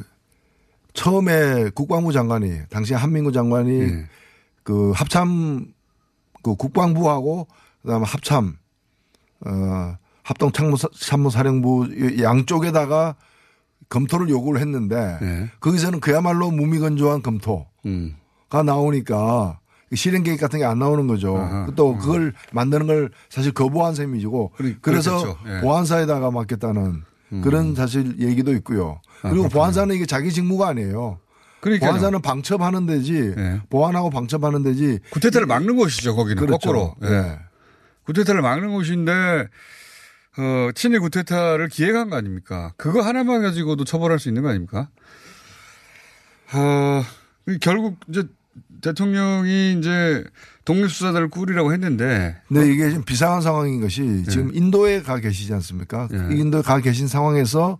처음에 0.93 1.69
국방부 1.73 2.11
장관이, 2.11 2.51
당시 2.69 2.93
한민구 2.93 3.31
장관이 3.31 3.81
예. 3.81 4.05
그 4.63 4.91
합참, 4.91 5.67
그 6.43 6.55
국방부하고 6.55 7.47
그다음에 7.81 8.05
합참, 8.05 8.57
어, 9.45 9.95
합동참모사령부 10.23 12.21
양쪽에다가 12.21 13.15
검토를 13.89 14.29
요구를 14.29 14.61
했는데 14.61 15.17
예. 15.21 15.49
거기서는 15.59 15.99
그야말로 15.99 16.51
무미건조한 16.51 17.21
검토가 17.21 17.65
음. 17.85 18.15
나오니까 18.65 19.59
실행 19.93 20.23
계획 20.23 20.39
같은 20.39 20.59
게 20.59 20.65
안 20.65 20.79
나오는 20.79 21.05
거죠. 21.07 21.37
아하. 21.37 21.67
또 21.75 21.95
그걸 21.97 22.33
만드는 22.51 22.87
걸 22.87 23.11
사실 23.29 23.51
거부한 23.51 23.93
셈이고 23.95 24.51
그리- 24.55 24.77
그래서. 24.81 25.37
예. 25.47 25.61
보안사에다가 25.61 26.31
맡겼다는 26.31 27.03
그런 27.43 27.73
사실 27.75 28.19
얘기도 28.19 28.53
있고요. 28.53 29.01
아, 29.23 29.29
그리고 29.29 29.43
그렇군요. 29.43 29.49
보안사는 29.49 29.95
이게 29.95 30.05
자기 30.05 30.31
직무가 30.31 30.67
아니에요. 30.69 31.17
그러니까 31.63 31.87
보안사는 31.87 32.21
방첩하는 32.21 32.85
데지 32.85 33.33
예. 33.37 33.61
보안하고 33.69 34.09
방첩하는 34.09 34.63
데지 34.63 34.99
구태타를 35.11 35.47
막는 35.47 35.77
곳이죠. 35.77 36.13
거기는 36.13 36.45
그렇죠. 36.45 36.57
거꾸로. 36.57 36.95
예. 37.05 37.07
예. 37.07 37.39
구테타를 38.03 38.41
막는 38.41 38.73
곳인데 38.73 39.47
어, 40.37 40.69
친일 40.75 40.99
구테타를 40.99 41.69
기획한 41.69 42.09
거 42.09 42.17
아닙니까? 42.17 42.73
그거 42.75 43.01
하나만 43.01 43.41
가지고도 43.43 43.85
처벌할 43.85 44.19
수 44.19 44.27
있는 44.27 44.41
거 44.41 44.49
아닙니까? 44.49 44.89
어, 46.53 47.01
결국 47.61 47.97
이제 48.09 48.23
대통령이 48.81 49.77
이제 49.79 50.25
독립수사단을 50.65 51.29
꾸리라고 51.29 51.71
했는데 51.71 52.41
근데 52.49 52.73
이게 52.73 52.91
좀 52.91 53.05
비상한 53.05 53.41
상황인 53.41 53.79
것이 53.79 54.25
지금 54.27 54.51
인도에 54.53 55.01
가 55.01 55.17
계시지 55.17 55.53
않습니까? 55.53 56.09
예. 56.11 56.35
인도에 56.35 56.61
가 56.61 56.81
계신 56.81 57.07
상황에서 57.07 57.79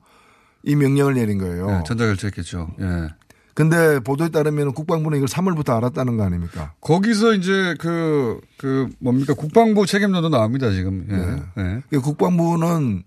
이 0.64 0.78
명령을 0.78 1.16
내린 1.16 1.38
거예요. 1.38 1.70
예, 1.70 1.84
전자결제했겠죠. 1.86 2.76
예. 2.80 3.10
근데 3.54 4.00
보도에 4.00 4.30
따르면 4.30 4.74
국방부는 4.74 5.18
이걸 5.18 5.28
3월부터 5.28 5.78
알았다는 5.78 6.18
거 6.18 6.24
아닙니까? 6.24 6.74
거기서 6.82 7.34
이제 7.34 7.76
그, 7.80 8.40
그 8.58 8.90
뭡니까 9.00 9.34
국방부 9.34 9.86
책임론도 9.86 10.30
나옵니다 10.30 10.72
지금. 10.72 11.08
예. 11.12 11.62
예. 11.62 11.82
그 11.90 12.02
국방부는 12.02 13.04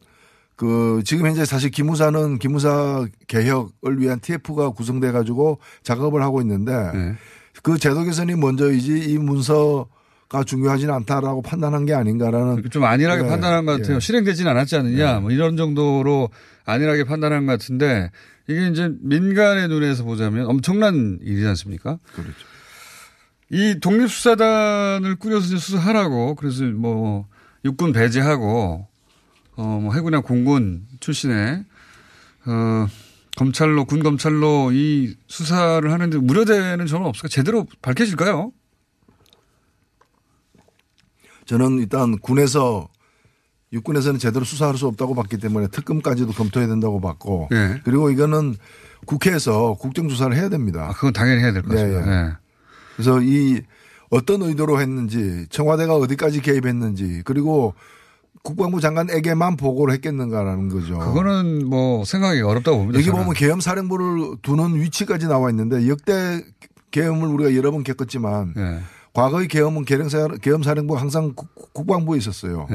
그 0.55 1.03
지금 1.05 1.27
현재 1.27 1.45
사실 1.45 1.71
기무사는 1.71 2.39
기무사 2.39 3.07
개혁을 3.27 4.01
위한 4.01 4.21
TF가 4.21 4.71
구성돼 4.71 5.13
가지고 5.13 5.59
작업을 5.83 6.23
하고 6.23 6.41
있는데 6.41 6.73
예. 6.73 7.15
그 7.63 7.79
제도 7.79 8.05
개선이 8.05 8.37
먼저이지 8.37 9.11
이 9.11 9.19
문서가 9.19 10.45
중요하지는 10.45 10.95
않다라고 10.95 11.43
판단한 11.43 11.87
게 11.87 11.95
아닌가라는 11.95 12.71
좀 12.71 12.85
안일하게 12.85 13.25
예, 13.25 13.29
판단한 13.29 13.67
것 13.67 13.81
같아요. 13.81 13.97
예. 13.97 14.01
실행되지는 14.01 14.51
않았지 14.51 14.77
않느냐. 14.77 15.21
뭐 15.21 15.31
이런 15.33 15.57
정도로 15.57 16.31
안일하게 16.67 17.05
판단한 17.05 17.47
것 17.47 17.53
같은데 17.53 18.11
이게 18.49 18.69
이제 18.69 18.93
민간의 19.01 19.69
눈에서 19.69 20.05
보자면 20.05 20.47
엄청난 20.47 21.19
일이지 21.23 21.47
않습니까? 21.47 21.99
그렇죠. 22.13 22.33
이 23.51 23.79
독립수사단을 23.81 25.17
꾸려서 25.17 25.57
수사하라고 25.57 26.35
그래서 26.35 26.65
뭐 26.65 27.27
육군 27.65 27.93
배제하고 27.93 28.87
어뭐 29.57 29.95
해군이나 29.95 30.21
공군 30.21 30.87
출신의 31.01 31.65
어 32.47 32.87
검찰로 33.37 33.85
군 33.85 34.03
검찰로 34.03 34.73
이 34.73 35.15
수사를 35.29 35.91
하는데 35.91 36.17
우려되는 36.17 36.87
점은 36.87 37.07
없을까? 37.07 37.29
제대로 37.29 37.67
밝혀질까요? 37.83 38.53
저는 41.45 41.79
일단 41.79 42.19
군에서 42.19 42.89
육군에서는 43.77 44.19
제대로 44.19 44.45
수사할 44.45 44.77
수 44.77 44.87
없다고 44.87 45.15
봤기 45.15 45.39
때문에 45.39 45.69
특검까지도 45.69 46.33
검토해야 46.33 46.69
된다고 46.69 47.01
봤고 47.01 47.49
예. 47.53 47.81
그리고 47.85 48.11
이거는 48.11 48.57
국회에서 49.07 49.75
국정조사를 49.75 50.35
해야 50.37 50.49
됩니다. 50.49 50.89
아, 50.91 50.93
그건 50.93 51.13
당연히 51.13 51.43
해야 51.43 51.53
될 51.53 51.63
것 51.63 51.71
같습니다. 51.71 52.05
네, 52.05 52.11
예. 52.29 52.33
그래서 52.97 53.21
이 53.21 53.61
어떤 54.11 54.43
의도로 54.43 54.81
했는지 54.81 55.47
청와대가 55.51 55.95
어디까지 55.97 56.41
개입했는지 56.43 57.23
그리고 57.25 57.75
국방부 58.43 58.81
장관에게만 58.81 59.57
보고를 59.57 59.93
했겠는가라는 59.95 60.69
거죠. 60.69 60.99
그거는 60.99 61.67
뭐 61.69 62.05
생각이 62.05 62.41
어렵다고 62.43 62.79
봅니다. 62.79 62.99
여기 62.99 63.07
저는. 63.07 63.21
보면 63.21 63.35
계엄사령부를 63.35 64.37
두는 64.43 64.77
위치까지 64.81 65.27
나와 65.27 65.51
있는데 65.51 65.89
역대 65.89 66.43
계엄을 66.93 67.29
우리가 67.29 67.55
여러 67.57 67.71
번 67.73 67.83
겪었지만 67.83 68.55
예. 68.57 68.81
과거의 69.13 69.49
계엄은 69.49 69.85
계엄사- 69.85 70.41
계엄사령부가 70.41 71.01
항상 71.01 71.33
국- 71.35 71.73
국방부에 71.75 72.19
있었어요. 72.19 72.67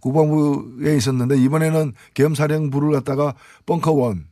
예. 0.00 0.02
국방부에 0.02 0.96
있었는데 0.96 1.36
이번에는 1.38 1.92
계엄사령부를 2.14 2.92
갖다가 2.92 3.34
벙커원 3.66 4.26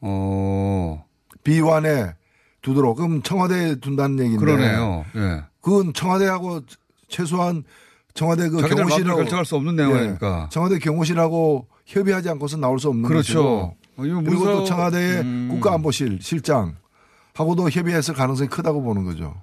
어. 0.00 1.04
B1에 1.44 2.14
두도록 2.62 2.96
그럼 2.96 3.22
청와대에 3.22 3.76
둔다는 3.76 4.18
얘기인데 4.20 4.44
그러네요. 4.44 5.04
예. 5.16 5.42
그건 5.60 5.92
청와대하고 5.92 6.62
최소한 7.08 7.64
청와대 8.14 8.48
그 8.48 8.56
경호실하고 8.58 9.18
결정할 9.18 9.44
수 9.44 9.56
없는 9.56 9.76
내용이니까. 9.76 10.44
예, 10.44 10.48
청와대 10.50 10.78
경호실하고 10.78 11.66
협의하지 11.86 12.30
않고서 12.30 12.56
나올 12.56 12.78
수 12.78 12.88
없는 12.88 13.08
그렇죠. 13.08 13.42
것이고 13.42 13.76
어, 13.96 14.04
이거 14.06 14.22
그리고 14.22 14.44
또 14.44 14.64
청와대의 14.64 15.20
음. 15.20 15.48
국가안보실 15.50 16.18
실장 16.22 16.76
하고도 17.34 17.68
협의했을 17.70 18.14
가능성이 18.14 18.48
크다고 18.48 18.82
보는 18.82 19.04
거죠. 19.04 19.34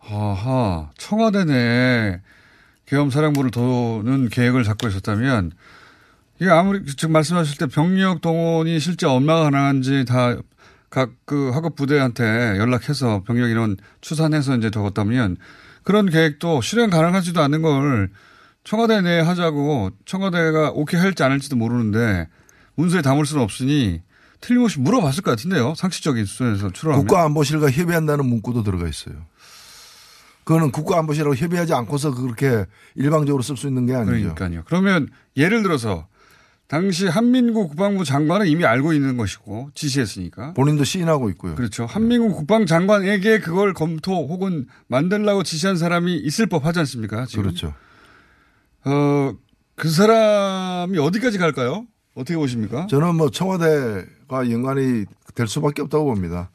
아하, 0.00 0.90
청와대 0.96 1.44
내 1.44 2.20
계엄사령부를 2.90 3.50
도는 3.50 4.28
계획을 4.28 4.64
잡고 4.64 4.88
있었다면 4.88 5.52
이게 6.40 6.50
아무리 6.50 6.84
지금 6.84 7.12
말씀하실 7.12 7.58
때 7.58 7.66
병력 7.66 8.20
동원이 8.20 8.78
실제 8.80 9.06
얼마나 9.06 9.44
가능한지 9.44 10.04
다 10.04 10.36
각 10.90 11.10
그 11.24 11.50
학업 11.50 11.76
부대한테 11.76 12.24
연락해서 12.58 13.22
병력 13.24 13.48
인원 13.48 13.76
추산해서 14.00 14.56
이제 14.56 14.70
적었다면 14.72 15.36
그런 15.84 16.10
계획도 16.10 16.60
실행 16.62 16.90
가능하지도 16.90 17.40
않은 17.40 17.62
걸 17.62 18.10
청와대 18.64 19.00
내에 19.00 19.20
하자고 19.20 19.90
청와대가 20.04 20.70
오케이 20.72 21.00
할지 21.00 21.22
안 21.22 21.30
할지도 21.30 21.54
모르는데 21.54 22.26
문서에 22.74 23.02
담을 23.02 23.24
수는 23.24 23.42
없으니 23.42 24.02
틀림없이 24.40 24.80
물어봤을 24.80 25.22
것 25.22 25.30
같은데요. 25.30 25.74
상식적인 25.76 26.24
수준에서 26.24 26.70
추론하면. 26.70 27.06
국가안보실과 27.06 27.70
협의한다는 27.70 28.26
문구도 28.26 28.62
들어가 28.64 28.88
있어요. 28.88 29.14
그거는 30.50 30.72
국가안보실하고 30.72 31.36
협의하지 31.36 31.74
않고서 31.74 32.12
그렇게 32.12 32.66
일방적으로 32.96 33.40
쓸 33.40 33.56
수 33.56 33.68
있는 33.68 33.86
게 33.86 33.94
아니죠. 33.94 34.34
그러니까요. 34.34 34.64
그러면 34.66 35.08
예를 35.36 35.62
들어서 35.62 36.08
당시 36.66 37.06
한민구 37.06 37.68
국방부 37.68 38.04
장관은 38.04 38.48
이미 38.48 38.64
알고 38.64 38.92
있는 38.92 39.16
것이고 39.16 39.70
지시했으니까. 39.74 40.54
본인도 40.54 40.82
시인하고 40.82 41.30
있고요. 41.30 41.54
그렇죠. 41.54 41.86
한민구 41.86 42.34
국방장관에게 42.34 43.38
그걸 43.38 43.74
검토 43.74 44.26
혹은 44.26 44.66
만들라고 44.88 45.44
지시한 45.44 45.76
사람이 45.76 46.16
있을 46.16 46.46
법 46.46 46.66
하지 46.66 46.80
않습니까? 46.80 47.26
지금. 47.26 47.44
그렇죠. 47.44 47.72
어, 48.84 49.32
그 49.76 49.88
사람이 49.88 50.98
어디까지 50.98 51.38
갈까요? 51.38 51.86
어떻게 52.16 52.36
보십니까? 52.36 52.88
저는 52.88 53.14
뭐 53.14 53.30
청와대가 53.30 54.50
연관이 54.50 55.04
될 55.36 55.46
수밖에 55.46 55.82
없다고 55.82 56.06
봅니다. 56.06 56.50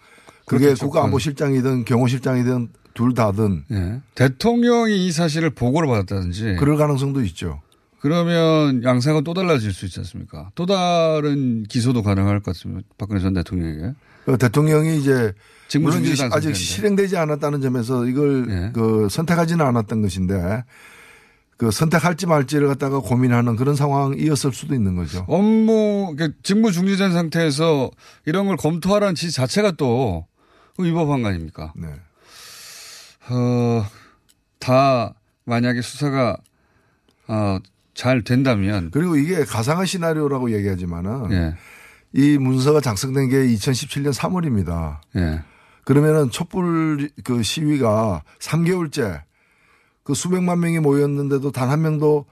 그게 0.45 0.65
그렇겠죠. 0.65 0.85
국가안보실장이든 0.87 1.85
경호실장이든 1.85 2.69
둘 2.95 3.13
다든 3.13 3.65
예. 3.71 4.01
대통령이 4.15 5.05
이 5.05 5.11
사실을 5.11 5.51
보고를 5.51 5.87
받았다든지. 5.87 6.55
그럴 6.57 6.77
가능성도 6.77 7.23
있죠. 7.25 7.61
그러면 7.99 8.83
양상은 8.83 9.23
또 9.23 9.33
달라질 9.33 9.73
수 9.73 9.85
있지 9.85 9.99
않습니까? 9.99 10.49
또 10.55 10.65
다른 10.65 11.63
기소도 11.63 12.01
가능할 12.01 12.39
것 12.39 12.53
같습니다. 12.53 12.87
박근혜 12.97 13.19
전 13.19 13.33
대통령에게. 13.33 13.93
그 14.25 14.37
대통령이 14.37 14.97
이제 14.97 15.33
직무 15.67 15.89
물론 15.89 16.03
이제 16.03 16.11
아직 16.11 16.31
상태인데. 16.31 16.53
실행되지 16.53 17.17
않았다는 17.17 17.61
점에서 17.61 18.05
이걸 18.05 18.47
예. 18.49 18.71
그 18.73 19.07
선택하지는 19.09 19.63
않았던 19.65 20.01
것인데 20.01 20.63
그 21.57 21.71
선택할지 21.71 22.27
말지를 22.27 22.67
갖다가 22.67 22.99
고민하는 22.99 23.55
그런 23.55 23.75
상황이었을 23.75 24.53
수도 24.53 24.73
있는 24.73 24.95
거죠. 24.95 25.25
업무, 25.27 26.13
그러니까 26.15 26.37
직무 26.43 26.71
중지된 26.71 27.11
상태에서 27.11 27.91
이런 28.25 28.45
걸 28.47 28.55
검토하라는 28.55 29.15
지시 29.15 29.33
자체가 29.35 29.71
또 29.71 30.27
위법한 30.77 31.23
거 31.23 31.29
아닙니까? 31.29 31.73
네. 31.75 31.87
어, 33.29 33.85
다 34.59 35.13
만약에 35.45 35.81
수사가 35.81 36.37
어, 37.27 37.59
잘 37.93 38.23
된다면 38.23 38.89
그리고 38.91 39.15
이게 39.15 39.43
가상의 39.45 39.87
시나리오라고 39.87 40.51
얘기하지만은 40.53 41.31
예. 41.31 41.55
이 42.13 42.37
문서가 42.37 42.81
작성된 42.81 43.29
게 43.29 43.37
2017년 43.47 44.13
3월입니다. 44.13 44.99
예. 45.15 45.41
그러면은 45.85 46.29
촛불 46.31 47.09
그 47.23 47.41
시위가 47.43 48.23
3개월째 48.39 49.21
그 50.03 50.13
수백만 50.13 50.59
명이 50.59 50.79
모였는데도 50.79 51.51
단 51.51 51.69
한 51.69 51.81
명도 51.81 52.25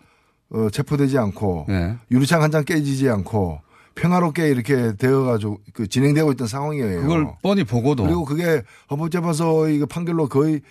어, 0.49 0.69
체포되지 0.69 1.17
않고 1.17 1.67
예. 1.69 1.97
유리창 2.11 2.41
한 2.43 2.51
장 2.51 2.63
깨지지 2.63 3.09
않고 3.09 3.61
평화롭게 3.95 4.47
이렇게 4.49 4.95
되어가지고 4.95 5.59
그 5.73 5.87
진행되고 5.87 6.31
있던 6.33 6.47
상황이에요. 6.47 7.01
그걸 7.01 7.27
뻔히 7.41 7.63
보고도 7.63 8.03
그리고 8.03 8.25
그게 8.25 8.63
헌법재판소의 8.89 9.79
그 9.79 9.85
판결로 9.85 10.27
거의 10.27 10.61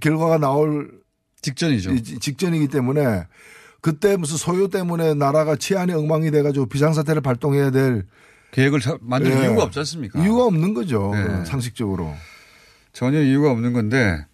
결과가 0.00 0.38
나올 0.38 0.90
직전이죠. 1.42 1.92
이- 1.92 2.02
직전이기 2.02 2.68
때문에 2.68 3.24
그때 3.80 4.16
무슨 4.16 4.36
소요 4.36 4.68
때문에 4.68 5.14
나라가 5.14 5.56
치안이 5.56 5.92
엉망이 5.92 6.30
돼가지고 6.30 6.66
비상사태를 6.66 7.22
발동해야 7.22 7.70
될 7.70 8.06
계획을 8.52 8.80
자- 8.80 8.98
만들 9.00 9.32
예. 9.32 9.42
이유가 9.44 9.64
없지 9.64 9.78
않습니까? 9.80 10.20
이유가 10.22 10.44
없는 10.46 10.74
거죠. 10.74 11.12
네. 11.14 11.44
상식적으로. 11.44 12.12
전혀 12.92 13.20
이유가 13.22 13.50
없는 13.50 13.72
건데 13.72 14.24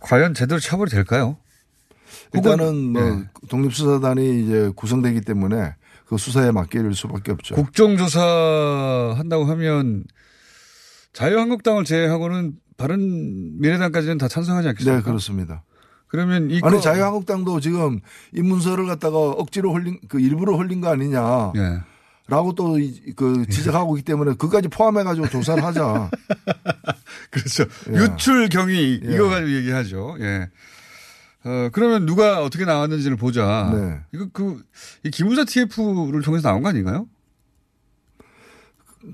과연 0.00 0.34
제대로 0.34 0.58
처벌이 0.60 0.90
될까요? 0.90 1.36
일단은 2.34 2.92
뭐 2.92 3.02
예. 3.02 3.24
독립수사단이 3.48 4.42
이제 4.44 4.70
구성되기 4.74 5.20
때문에 5.22 5.74
그 6.14 6.18
수사에 6.18 6.52
맡길 6.52 6.94
수밖에 6.94 7.32
없죠. 7.32 7.54
국정조사 7.56 9.14
한다고 9.16 9.44
하면 9.46 10.04
자유한국당을 11.12 11.84
제외하고는 11.84 12.54
바른 12.76 13.60
미래당까지는 13.60 14.18
다 14.18 14.28
찬성하지 14.28 14.68
않겠습니까? 14.68 14.98
네, 14.98 15.04
그렇습니다. 15.04 15.64
그러면 16.06 16.50
이 16.50 16.60
아니 16.62 16.76
거- 16.76 16.80
자유한국당도 16.80 17.58
지금 17.60 18.00
이 18.32 18.42
문서를 18.42 18.86
갖다가 18.86 19.16
억지로 19.18 19.74
흘린 19.74 19.98
그 20.08 20.20
일부러 20.20 20.56
흘린 20.56 20.80
거 20.80 20.88
아니냐. 20.88 21.52
예. 21.56 21.80
라고 22.28 22.54
또 22.54 22.76
그 23.16 23.44
지적하고 23.50 23.98
있기 23.98 24.04
때문에 24.06 24.34
그까지 24.38 24.68
포함해 24.68 25.02
가지고 25.02 25.28
조사를 25.28 25.62
하자. 25.62 26.10
그렇죠. 27.30 27.64
예. 27.90 27.96
유출 27.96 28.48
경위 28.48 29.00
예. 29.04 29.14
이거 29.14 29.28
가지고 29.28 29.52
얘기하죠. 29.52 30.16
예. 30.20 30.48
어, 31.44 31.68
그러면 31.72 32.06
누가 32.06 32.42
어떻게 32.42 32.64
나왔는지를 32.64 33.16
보자. 33.16 33.70
네. 33.74 34.00
이거 34.12 34.28
그, 34.32 34.62
이 35.02 35.10
기무사 35.10 35.44
TF를 35.44 36.22
통해서 36.22 36.48
나온 36.48 36.62
거 36.62 36.70
아닌가요? 36.70 37.06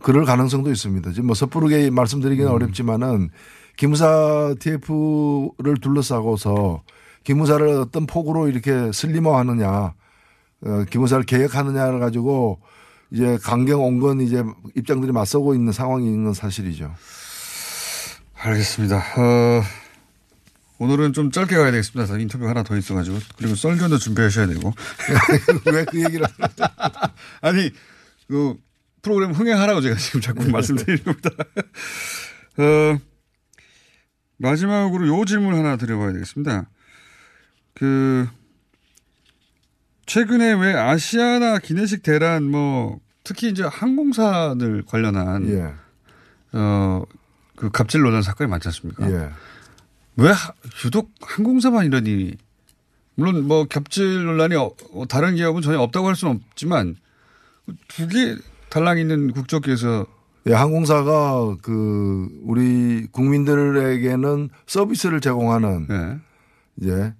그럴 0.01 0.25
가능성도 0.25 0.71
있습니다. 0.71 1.11
지금 1.11 1.27
뭐 1.27 1.35
섣부르게 1.35 1.91
말씀드리기는 1.91 2.49
음. 2.49 2.55
어렵지만은 2.55 3.31
기무사 3.77 4.55
TF를 4.61 5.77
둘러싸고서 5.81 6.83
기무사를 7.25 7.67
어떤 7.67 8.07
폭으로 8.07 8.49
이렇게 8.49 8.93
슬리머하느냐, 8.93 9.69
어, 9.69 10.85
기무사를 10.89 11.25
개혁하느냐를 11.25 11.99
가지고 11.99 12.61
이제 13.11 13.39
강경 13.43 13.83
온건 13.83 14.21
이제 14.21 14.45
입장들이 14.77 15.13
맞서고 15.13 15.55
있는 15.55 15.73
상황이 15.73 16.07
있는 16.07 16.33
사실이죠. 16.33 16.95
알겠습니다. 18.37 18.97
어, 18.97 19.63
오늘은 20.81 21.13
좀 21.13 21.31
짧게 21.31 21.57
가야 21.57 21.71
되겠습니다. 21.73 22.17
인터뷰 22.19 22.49
하나 22.49 22.63
더 22.63 22.75
있어가지고. 22.75 23.19
그리고 23.37 23.55
썰견도 23.55 23.99
준비하셔야 23.99 24.47
되고. 24.47 24.73
왜 25.71 25.85
그 25.85 26.03
얘기를 26.03 26.27
아니, 27.43 27.71
그 28.29 28.55
프로그램 29.03 29.33
흥행하라고 29.33 29.83
제가 29.83 29.97
지금 29.97 30.23
자꾸 30.23 30.49
말씀드리는 30.49 31.05
겁니다. 31.05 31.31
어, 32.57 32.99
마지막으로 34.39 35.07
요 35.07 35.25
질문 35.27 35.55
하나 35.55 35.77
드려봐야 35.77 36.15
되겠습니다. 36.15 36.71
그, 37.75 38.27
최근에 40.07 40.55
왜 40.55 40.75
아시아나 40.75 41.59
기내식 41.59 42.03
대란 42.03 42.45
뭐, 42.51 43.01
특히 43.23 43.51
이제 43.51 43.65
항공사들 43.65 44.85
관련한, 44.87 45.47
예. 45.51 45.75
어, 46.59 47.03
그 47.55 47.71
갑질 47.71 48.01
논란 48.01 48.23
사건이 48.23 48.49
많지 48.51 48.69
않습니까? 48.69 49.11
예. 49.13 49.29
왜 50.21 50.31
하- 50.31 50.53
유독 50.85 51.11
항공사만 51.21 51.87
이러니 51.87 52.35
물론 53.15 53.47
뭐 53.47 53.65
겹칠 53.65 54.25
논란이 54.25 54.55
어- 54.57 54.73
어, 54.95 55.05
다른 55.09 55.35
기업은 55.37 55.63
전혀 55.63 55.79
없다고 55.81 56.09
할 56.09 56.17
수는 56.17 56.37
없지만 56.51 56.97
두 57.89 58.09
개 58.09 58.37
달랑 58.71 58.99
있는 58.99 59.33
국적기에서 59.33 60.07
예, 60.47 60.53
항공사가 60.55 61.57
그 61.63 62.29
우리 62.45 63.07
국민들에게는 63.13 64.49
서비스를 64.67 65.21
제공하는 65.21 65.87
예. 65.91 66.19
이제 66.81 67.15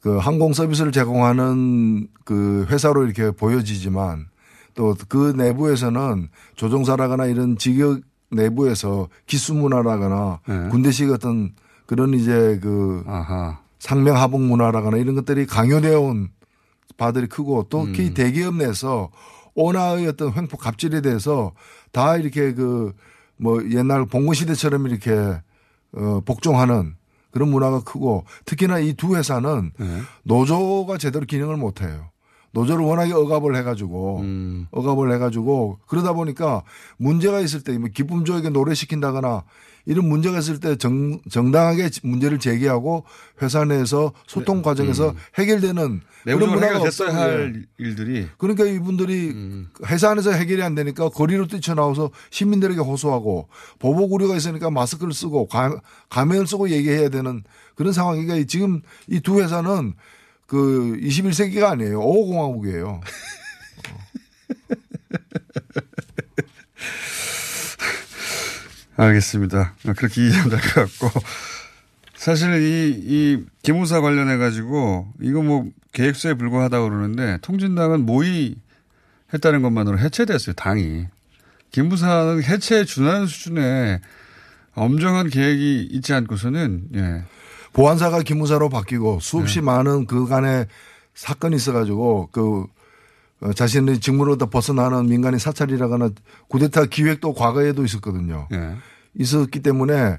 그 0.00 0.16
항공 0.18 0.52
서비스를 0.52 0.92
제공하는 0.92 2.08
그 2.24 2.66
회사로 2.70 3.04
이렇게 3.04 3.30
보여지지만 3.30 4.26
또 4.74 4.94
그 5.08 5.32
내부에서는 5.36 6.28
조종사라거나 6.56 7.26
이런 7.26 7.56
직역 7.58 8.00
내부에서 8.30 9.08
기수 9.26 9.54
문화라거나 9.54 10.40
네. 10.46 10.68
군대식 10.70 11.10
어떤 11.10 11.52
그런 11.92 12.14
이제 12.14 12.58
그 12.62 13.04
아하. 13.06 13.58
상명 13.78 14.16
하복 14.16 14.40
문화라거나 14.40 14.96
이런 14.96 15.14
것들이 15.14 15.44
강요되어 15.44 16.00
온 16.00 16.30
바들이 16.96 17.26
크고 17.26 17.66
특히 17.68 18.08
음. 18.08 18.14
대기업 18.14 18.54
내에서 18.56 19.10
온화의 19.54 20.06
어떤 20.06 20.32
횡포 20.32 20.56
갑질에 20.56 21.02
대해서 21.02 21.52
다 21.92 22.16
이렇게 22.16 22.54
그 22.54 22.92
뭐 23.42 23.60
옛날 23.70 24.06
봉건 24.06 24.34
시대처럼 24.34 24.86
이렇게 24.86 25.10
어 25.94 26.20
복종하는 26.24 26.94
그런 27.32 27.50
문화가 27.50 27.80
크고 27.82 28.24
특히나 28.44 28.78
이 28.78 28.94
두 28.94 29.16
회사는 29.16 29.72
네. 29.78 30.00
노조가 30.22 30.96
제대로 30.98 31.26
기능을 31.26 31.56
못 31.56 31.82
해요. 31.82 32.11
노조를 32.52 32.84
워낙에 32.84 33.12
억압을 33.12 33.56
해가지고 33.56 34.20
음. 34.20 34.66
억압을 34.70 35.12
해가지고 35.14 35.78
그러다 35.86 36.12
보니까 36.12 36.62
문제가 36.98 37.40
있을 37.40 37.62
때뭐 37.62 37.88
기쁨 37.94 38.24
조에게 38.24 38.50
노래 38.50 38.74
시킨다거나 38.74 39.44
이런 39.84 40.08
문제가 40.08 40.38
있을 40.38 40.60
때 40.60 40.76
정, 40.76 41.18
정당하게 41.28 41.88
문제를 42.04 42.38
제기하고 42.38 43.04
회사 43.42 43.64
내에서 43.64 44.12
소통 44.28 44.62
과정에서 44.62 45.12
해결되는 45.38 46.00
그런 46.22 46.38
네. 46.38 46.44
음. 46.44 46.50
문화가 46.50 46.66
해결됐어야 46.74 47.08
없어요. 47.08 47.20
할 47.20 47.66
일들이 47.78 48.28
그러니까 48.38 48.64
이분들이 48.64 49.30
음. 49.30 49.68
회사 49.86 50.10
안에서 50.10 50.30
해결이 50.30 50.62
안 50.62 50.76
되니까 50.76 51.08
거리로 51.08 51.48
뛰쳐나와서 51.48 52.10
시민들에게 52.30 52.80
호소하고 52.80 53.48
보복 53.80 54.12
우려가 54.12 54.36
있으니까 54.36 54.70
마스크를 54.70 55.12
쓰고 55.12 55.48
가, 55.48 55.80
가면을 56.10 56.46
쓰고 56.46 56.70
얘기해야 56.70 57.08
되는 57.08 57.42
그런 57.74 57.92
상황이니까 57.92 58.44
지금 58.46 58.82
이 59.08 59.20
두 59.20 59.40
회사는 59.40 59.94
그 60.52 60.98
21세기가 61.00 61.64
아니에요. 61.64 61.98
5공화국이에요. 61.98 63.00
알겠습니다. 68.96 69.74
그렇게 69.96 70.26
이해하면 70.26 70.50
될 70.50 70.60
것 70.60 70.74
같고. 70.98 71.20
사실 72.14 72.52
이, 72.62 73.00
이 73.02 73.44
기무사 73.62 74.00
관련해가지고 74.02 75.14
이거 75.22 75.42
뭐 75.42 75.64
계획서에 75.92 76.34
불과하다고 76.34 76.88
그러는데 76.90 77.38
통진당은 77.40 78.04
모의 78.04 78.54
했다는 79.32 79.62
것만으로 79.62 79.98
해체됐어요, 79.98 80.54
당이. 80.54 81.06
기무사는 81.70 82.42
해체에 82.42 82.84
준하는 82.84 83.26
수준의 83.26 84.00
엄정한 84.74 85.30
계획이 85.30 85.88
있지 85.90 86.12
않고서는, 86.12 86.88
예. 86.94 87.22
보안사가 87.72 88.22
기무사로 88.22 88.68
바뀌고 88.68 89.20
수없이 89.20 89.56
네. 89.56 89.66
많은 89.66 90.06
그간의 90.06 90.66
사건이 91.14 91.56
있어가지고 91.56 92.28
그 92.32 92.66
어, 93.40 93.52
자신의 93.52 94.00
직무로부터 94.00 94.48
벗어나는 94.48 95.06
민간인 95.06 95.38
사찰이라거나 95.38 96.10
구데타 96.48 96.86
기획도 96.86 97.34
과거에도 97.34 97.84
있었거든요. 97.84 98.48
예. 98.52 98.76
있었기 99.14 99.60
때문에 99.60 100.18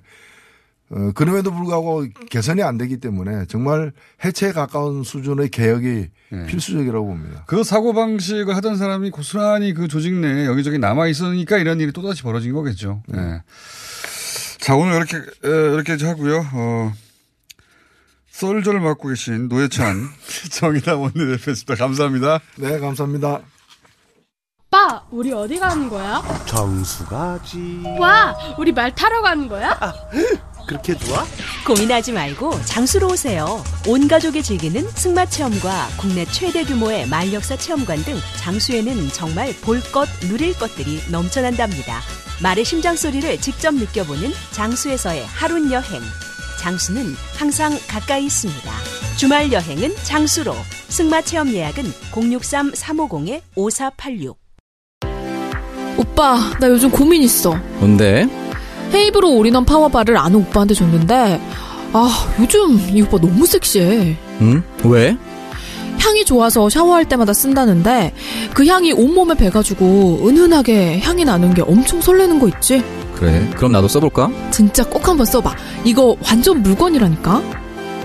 어, 0.90 1.12
그럼에도 1.16 1.52
불구하고 1.52 2.06
개선이 2.30 2.62
안 2.62 2.78
되기 2.78 2.98
때문에 2.98 3.46
정말 3.48 3.94
해체에 4.24 4.52
가까운 4.52 5.04
수준의 5.04 5.50
개혁이 5.50 6.10
네. 6.32 6.46
필수적이라고 6.48 7.06
봅니다. 7.06 7.44
그 7.48 7.64
사고방식을 7.64 8.56
하던 8.58 8.78
사람이 8.78 9.10
고스란히 9.10 9.74
그 9.74 9.88
조직 9.88 10.14
내에 10.14 10.46
여기저기 10.46 10.78
남아 10.78 11.08
있으니까 11.08 11.58
이런 11.58 11.80
일이 11.80 11.92
또다시 11.94 12.24
벌어진 12.24 12.54
거겠죠. 12.54 13.04
예. 13.16 13.42
자, 14.60 14.76
오늘 14.76 14.96
이렇게, 14.96 15.18
에, 15.18 15.74
이렇게 15.74 15.94
하고요. 16.06 16.46
어, 16.54 16.94
썰전을 18.34 18.80
맡고 18.80 19.10
계신 19.10 19.48
노예찬 19.48 20.10
정의당 20.52 21.02
원내대표였습니다. 21.02 21.76
감사합니다. 21.76 22.40
네, 22.58 22.80
감사합니다. 22.80 23.42
오빠, 24.68 25.04
우리 25.12 25.32
어디 25.32 25.60
가는 25.60 25.88
거야? 25.88 26.24
정수 26.48 27.06
가지. 27.06 27.84
와, 28.00 28.36
우리 28.58 28.72
말 28.72 28.94
타러 28.96 29.22
가는 29.22 29.48
거야? 29.48 29.78
그렇게 30.68 30.98
좋아? 30.98 31.24
고민하지 31.68 32.14
말고 32.14 32.60
장수로 32.66 33.10
오세요. 33.10 33.64
온 33.88 34.08
가족이 34.08 34.42
즐기는 34.42 34.82
승마 34.90 35.28
체험과 35.28 35.90
국내 36.00 36.26
최대 36.26 36.64
규모의 36.64 37.08
말역사 37.08 37.58
체험관 37.58 38.00
등 38.04 38.18
장수에는 38.40 39.10
정말 39.10 39.54
볼 39.62 39.80
것, 39.92 40.08
누릴 40.22 40.58
것들이 40.58 41.02
넘쳐난답니다. 41.12 42.00
말의 42.42 42.66
심장 42.66 42.96
소리를 42.96 43.40
직접 43.42 43.76
느껴보는 43.76 44.32
장수에서의 44.52 45.24
하루 45.28 45.72
여행. 45.72 46.02
장수는 46.64 47.14
항상 47.36 47.78
가까이 47.90 48.24
있습니다. 48.26 48.72
주말 49.18 49.52
여행은 49.52 49.96
장수로. 50.04 50.56
승마 50.88 51.22
체험 51.24 51.50
예약은 51.50 51.84
063-350-5486. 52.14 54.36
오빠, 55.98 56.38
나 56.62 56.70
요즘 56.70 56.90
고민 56.90 57.22
있어. 57.22 57.54
뭔데? 57.80 58.30
헤이브로 58.94 59.36
올인원 59.36 59.66
파워바를 59.66 60.16
아는 60.16 60.38
오빠한테 60.38 60.74
줬는데, 60.74 61.42
아, 61.92 62.34
요즘 62.40 62.80
이 62.96 63.02
오빠 63.02 63.18
너무 63.18 63.46
섹시해. 63.46 64.16
응? 64.40 64.64
왜? 64.86 65.18
향이 66.00 66.24
좋아서 66.24 66.70
샤워할 66.70 67.04
때마다 67.04 67.34
쓴다는데, 67.34 68.14
그 68.54 68.66
향이 68.66 68.94
온몸에 68.94 69.36
배가지고 69.36 70.30
은은하게 70.30 71.02
향이 71.02 71.26
나는 71.26 71.54
게 71.54 71.62
엄청 71.62 72.00
설레는 72.00 72.40
거 72.40 72.48
있지? 72.48 72.82
그래. 73.24 73.50
그럼 73.56 73.72
나도 73.72 73.88
써볼까? 73.88 74.30
진짜 74.52 74.84
꼭 74.84 75.08
한번 75.08 75.26
써봐. 75.26 75.56
이거 75.86 76.18
완전 76.28 76.62
물건이라니까? 76.62 77.42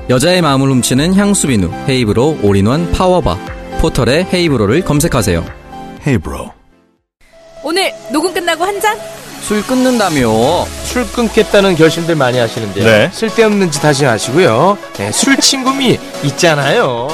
여자의 0.08 0.40
마음을 0.42 0.70
훔치는 0.70 1.14
향수 1.14 1.48
비누 1.48 1.70
헤이브로 1.88 2.38
올인원 2.40 2.92
파워바 2.92 3.36
포털에 3.80 4.28
헤이브로를 4.32 4.84
검색하세요. 4.84 5.44
헤이브로. 6.06 6.52
오늘 7.64 7.92
녹음 8.12 8.32
끝나고 8.32 8.64
한 8.64 8.80
잔? 8.80 8.96
술 9.42 9.60
끊는다며. 9.66 10.64
술 10.84 11.04
끊겠다는 11.10 11.74
결심들 11.74 12.14
많이 12.14 12.38
하시는데요. 12.38 12.84
네. 12.84 13.10
쓸데없는 13.12 13.72
짓 13.72 13.84
하지 13.84 14.04
마시고요. 14.04 14.78
네, 14.98 15.10
술 15.10 15.36
친구미 15.36 15.98
있잖아요. 16.24 17.08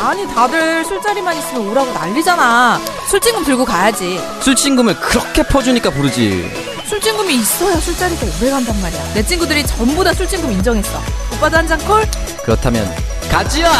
아니 0.00 0.26
다들 0.28 0.84
술자리만 0.84 1.36
있으면 1.36 1.68
오라고 1.68 1.92
난리잖아. 1.92 2.80
술친금 3.08 3.44
들고 3.44 3.64
가야지. 3.64 4.20
술친금을 4.40 4.94
그렇게 5.00 5.42
퍼주니까 5.42 5.90
부르지. 5.90 6.69
술친금이 6.90 7.36
있어야 7.36 7.76
술자리가 7.76 8.26
오래 8.40 8.50
간단 8.50 8.80
말이야. 8.82 9.14
내 9.14 9.22
친구들이 9.24 9.64
전부 9.64 10.02
다 10.02 10.12
술친금 10.12 10.50
인정했어. 10.50 11.00
오빠도 11.36 11.56
한 11.56 11.68
잔 11.68 11.78
콜? 11.86 12.02
그렇다면 12.42 12.84
가지야! 13.30 13.70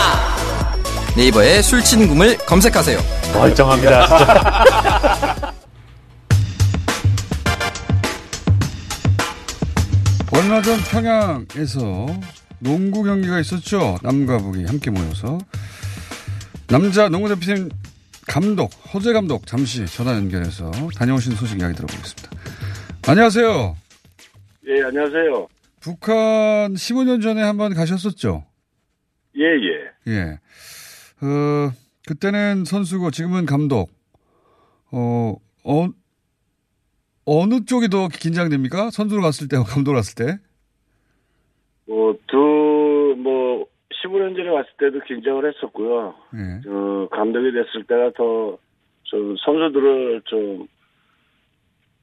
네이버에 1.16 1.60
술친금을 1.60 2.38
검색하세요. 2.46 3.00
멀쩡합니다, 3.34 4.06
진짜. 4.06 5.52
얼마 10.32 10.62
전 10.62 10.78
평양에서 10.84 12.06
농구 12.60 13.02
경기가 13.02 13.40
있었죠. 13.40 13.98
남과 14.02 14.38
북이 14.38 14.64
함께 14.66 14.90
모여서. 14.90 15.38
남자 16.68 17.08
농구 17.08 17.28
대표팀 17.28 17.68
감독, 18.28 18.70
허재 18.94 19.12
감독 19.12 19.44
잠시 19.46 19.84
전화 19.86 20.12
연결해서 20.14 20.70
다녀오신 20.96 21.34
소식 21.34 21.58
이야기 21.58 21.74
들어보겠습니다. 21.74 22.30
안녕하세요. 23.10 23.74
예, 24.68 24.84
안녕하세요. 24.84 25.48
북한 25.80 26.74
15년 26.74 27.20
전에 27.20 27.42
한번 27.42 27.74
가셨었죠? 27.74 28.44
예, 29.36 29.42
예. 29.42 30.12
예. 30.12 30.38
어, 31.20 31.72
그때는 32.06 32.64
선수고 32.64 33.10
지금은 33.10 33.46
감독. 33.46 33.90
어, 34.92 35.34
어, 35.64 35.88
어느 37.24 37.64
쪽이 37.64 37.88
더 37.88 38.06
긴장됩니까? 38.06 38.90
선수로 38.90 39.22
갔을 39.22 39.48
때와 39.48 39.64
감독으로 39.64 39.96
갔을 39.96 40.14
때? 40.14 40.38
뭐, 41.88 42.16
두, 42.28 43.16
뭐, 43.18 43.66
15년 44.04 44.36
전에 44.36 44.50
왔을 44.50 44.70
때도 44.78 45.00
긴장을 45.08 45.52
했었고요. 45.52 46.14
예. 46.36 46.70
어, 46.70 47.08
감독이 47.10 47.50
됐을 47.50 47.82
때가 47.88 48.12
더, 48.16 48.56
좀, 49.02 49.34
선수들을 49.44 50.22
좀, 50.26 50.68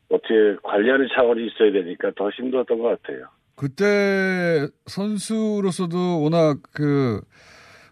어떻게 0.10 0.56
관리하는 0.63 1.08
차원이 1.13 1.48
있어야 1.48 1.72
되니까 1.72 2.12
더 2.15 2.30
힘들었던 2.30 2.78
것 2.80 3.02
같아요. 3.02 3.28
그때 3.56 4.67
선수로서도 4.86 6.22
워낙 6.22 6.60
그, 6.74 7.20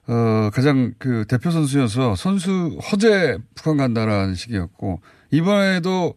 어, 0.08 0.50
가장 0.54 0.94
그 1.00 1.26
대표 1.28 1.50
선수여서 1.50 2.16
선수 2.16 2.78
허재 2.92 3.38
북한 3.56 3.78
간다라는 3.78 4.36
식이었고, 4.36 5.02
이번에도 5.32 6.14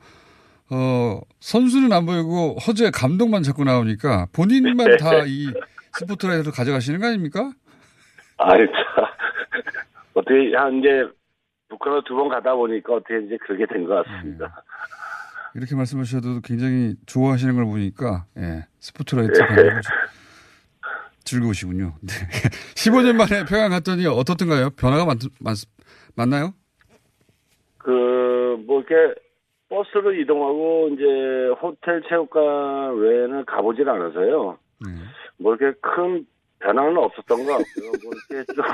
어, 0.71 1.21
선수는 1.41 1.93
안 1.93 2.05
보이고 2.05 2.57
허재 2.67 2.91
감독만 2.91 3.43
자꾸 3.43 3.65
나오니까 3.65 4.27
본인만 4.35 4.99
다 4.99 5.25
이 5.27 5.51
스포트라이트를 5.95 6.53
가져가시는 6.53 7.01
거 7.01 7.07
아닙니까? 7.07 7.51
아이, 8.37 8.59
참. 8.59 9.05
어떻게, 10.15 10.55
한 10.55 10.79
이제, 10.79 11.05
북한을 11.71 12.03
두 12.05 12.15
번 12.17 12.29
가다 12.29 12.55
보니까 12.55 12.95
어떻게 12.95 13.19
이제 13.25 13.37
그렇게 13.41 13.67
된 13.67 13.87
것 13.87 14.05
같습니다. 14.05 14.63
이렇게 15.55 15.75
말씀하셔도 15.75 16.41
굉장히 16.43 16.95
좋아하시는 17.07 17.55
걸 17.55 17.65
보니까, 17.65 18.27
예, 18.39 18.67
스포트라이트 18.79 19.39
가지고 19.39 19.81
즐거우시군요. 21.25 21.95
네. 22.03 22.15
15년 22.75 23.17
만에 23.17 23.45
평양 23.45 23.71
갔더니 23.71 24.07
어떻던가요? 24.07 24.71
변화가 24.71 25.05
많, 25.05 25.19
많, 25.41 25.55
많나요? 26.17 26.55
그, 27.79 27.91
뭐, 28.67 28.81
이렇게, 28.81 29.21
버스로 29.69 30.13
이동하고, 30.15 30.91
이제, 30.93 31.05
호텔 31.61 32.03
체육관 32.09 32.97
외에는 32.97 33.45
가보질 33.45 33.89
않아서요. 33.89 34.59
뭐, 35.39 35.55
이렇게 35.55 35.79
큰 35.81 36.27
변화는 36.61 36.97
없었던 36.97 37.45
것 37.45 37.59
같고요. 37.59 37.93
뭐, 38.03 38.13
이렇게 38.31 38.53
좀, 38.53 38.65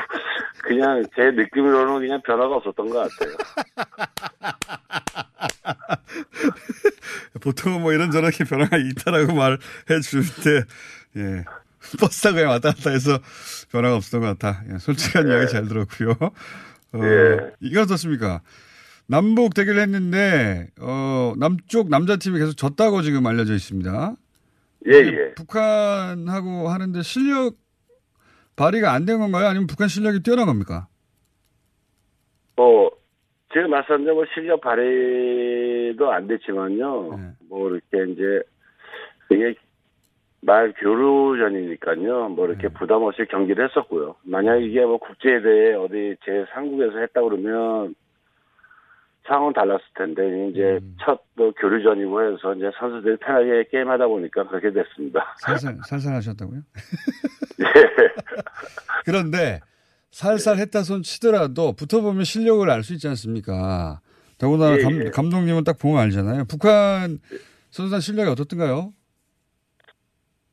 그냥, 0.63 1.05
제 1.15 1.31
느낌으로는 1.31 2.01
그냥 2.01 2.21
변화가 2.23 2.57
없었던 2.57 2.89
것 2.89 3.09
같아요. 3.09 3.37
보통은 7.43 7.83
뭐 7.83 7.93
이런저런 7.93 8.31
게 8.31 8.45
변화가 8.45 8.77
있다라고 8.77 9.35
말해 9.35 9.59
주는데, 10.03 10.63
예. 11.17 11.45
버스 11.99 12.23
타고 12.23 12.37
그냥 12.37 12.51
왔다 12.51 12.73
갔다 12.73 12.91
해서 12.91 13.19
변화가 13.71 13.97
없었던 13.97 14.21
것 14.21 14.39
같다. 14.39 14.63
예, 14.73 14.79
솔직한 14.79 15.29
이야기 15.29 15.51
잘 15.51 15.69
들었고요. 15.69 16.11
어, 16.95 17.01
예. 17.03 17.53
이게 17.61 17.79
어떻습니까? 17.79 18.41
남북 19.07 19.55
대결을 19.55 19.83
했는데 19.83 20.69
어, 20.81 21.35
남쪽 21.37 21.91
남자팀이 21.91 22.39
계속 22.39 22.57
졌다고 22.57 23.03
지금 23.03 23.27
알려져 23.27 23.55
있습니다. 23.55 24.15
예, 24.87 24.93
예. 24.93 25.35
북한하고 25.35 26.69
하는데 26.69 27.03
실력 27.03 27.57
발휘가 28.57 28.93
안 28.93 29.05
된 29.07 29.19
건가요? 29.19 29.47
아니면 29.49 29.67
북한 29.67 29.89
실력이 29.89 30.23
뛰어난 30.23 30.47
겁니까? 30.47 30.87
뭐, 32.57 32.91
제가 33.53 33.69
말씀드린 33.69 34.15
뭐 34.15 34.25
실력 34.35 34.61
발휘도 34.61 36.11
안 36.13 36.27
됐지만요. 36.27 37.17
네. 37.17 37.23
뭐 37.49 37.71
이렇게 37.71 38.13
이제 38.13 38.43
이게 39.31 39.55
말 40.41 40.73
교류전이니까요. 40.75 42.29
뭐 42.31 42.47
이렇게 42.47 42.69
네. 42.69 42.75
부담 42.75 43.03
없이 43.03 43.25
경기를 43.31 43.69
했었고요. 43.69 44.17
만약 44.23 44.57
이게 44.57 44.85
뭐 44.85 44.99
국제대회 44.99 45.75
어디 45.75 46.17
제 46.25 46.45
상국에서 46.53 46.99
했다 46.99 47.23
그러면 47.23 47.95
상황은 49.27 49.53
달랐을 49.55 49.81
텐데 49.95 50.49
이제 50.51 50.79
음. 50.83 50.97
첫또 51.01 51.53
교류전이고 51.53 52.23
해서 52.23 52.55
이제 52.55 52.71
선수들이 52.79 53.17
편하게 53.19 53.65
게임하다 53.71 54.07
보니까 54.07 54.47
그렇게 54.49 54.71
됐습니다. 54.71 55.35
살살 55.41 55.79
살살 55.87 56.15
하셨다고요? 56.15 56.61
예. 57.61 57.65
그런데 59.07 59.61
살살 60.11 60.59
했다 60.59 60.83
손 60.83 61.03
치더라도 61.03 61.73
붙어보면 61.73 62.25
실력을 62.25 62.69
알 62.71 62.83
수 62.83 62.93
있지 62.93 63.09
않습니까? 63.09 64.01
더군다나 64.39 64.77
예, 64.79 64.83
감, 64.83 64.93
예. 65.07 65.11
감 65.11 65.31
독님은 65.31 65.65
딱 65.65 65.79
보면 65.79 66.01
알잖아요. 66.03 66.45
북한 66.49 67.19
선수단 67.71 68.01
실력이 68.01 68.29
어떻던가요? 68.31 68.93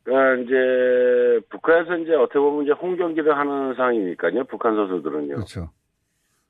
그러니까 0.04 0.44
이제 0.44 1.40
북한에서 1.50 1.98
이제 1.98 2.14
어떻게 2.16 2.40
보면 2.40 2.64
이제 2.64 2.72
홈 2.72 2.96
경기를 2.98 3.38
하는 3.38 3.76
상황이니까요. 3.76 4.46
북한 4.46 4.76
선수들은요. 4.76 5.36
그렇죠. 5.36 5.70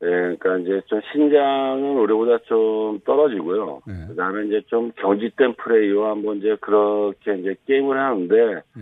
예, 0.04 0.08
그러니까 0.08 0.58
이제 0.58 0.82
좀 0.88 1.00
신장은 1.12 1.98
우리보다 2.00 2.40
좀 2.46 3.00
떨어지고요. 3.06 3.82
네. 3.86 3.94
그다음에 4.08 4.48
이제 4.48 4.62
좀 4.68 4.92
경직된 4.96 5.56
플레이와 5.56 6.12
한번 6.12 6.38
이제 6.38 6.58
그렇게 6.60 7.36
이제 7.36 7.56
게임을 7.68 8.00
하는데 8.00 8.36
예. 8.36 8.82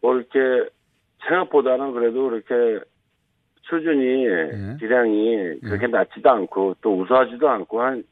뭐 0.00 0.16
이렇게 0.16 0.70
생각보다는 1.26 1.92
그래도 1.92 2.32
이렇게 2.32 2.84
수준이 3.62 4.26
예. 4.26 4.76
기량이 4.78 5.60
그렇게 5.60 5.88
낮지도 5.88 6.30
않고 6.30 6.76
또 6.80 7.00
우수하지도 7.00 7.48
않고 7.48 7.82
한 7.82 8.04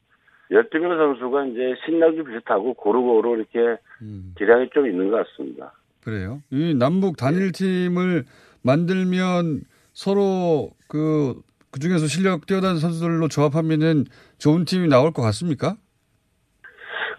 12명 0.51 0.97
선수가 0.97 1.45
이제 1.45 1.75
신나기 1.85 2.23
비슷하고 2.23 2.73
고루고루 2.73 3.37
이렇게 3.37 3.81
음. 4.01 4.33
기량이 4.37 4.69
좀 4.73 4.87
있는 4.87 5.11
것 5.11 5.27
같습니다. 5.27 5.73
그래요. 6.03 6.41
이 6.49 6.73
남북 6.73 7.17
단일 7.17 7.51
팀을 7.51 8.25
만들면 8.63 9.61
서로 9.93 10.71
그, 10.87 11.35
그 11.71 11.79
중에서 11.79 12.07
실력 12.07 12.45
뛰어난 12.45 12.77
선수들로 12.77 13.27
조합하면은 13.27 14.05
좋은 14.37 14.65
팀이 14.65 14.87
나올 14.87 15.11
것 15.11 15.21
같습니까? 15.21 15.75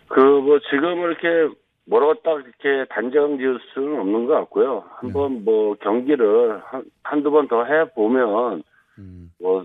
그 0.08 0.20
뭐 0.20 0.58
지금 0.70 0.98
이렇게 1.02 1.54
뭐라고 1.84 2.14
딱 2.24 2.32
이렇게 2.40 2.86
단정 2.90 3.36
지을 3.38 3.58
수는 3.72 4.00
없는 4.00 4.26
것 4.26 4.34
같고요. 4.34 4.84
한번 5.00 5.44
뭐 5.44 5.74
경기를 5.76 6.60
한, 6.64 6.84
한두 7.02 7.30
번 7.30 7.46
더 7.48 7.64
해보면 7.64 8.62
뭐 9.38 9.64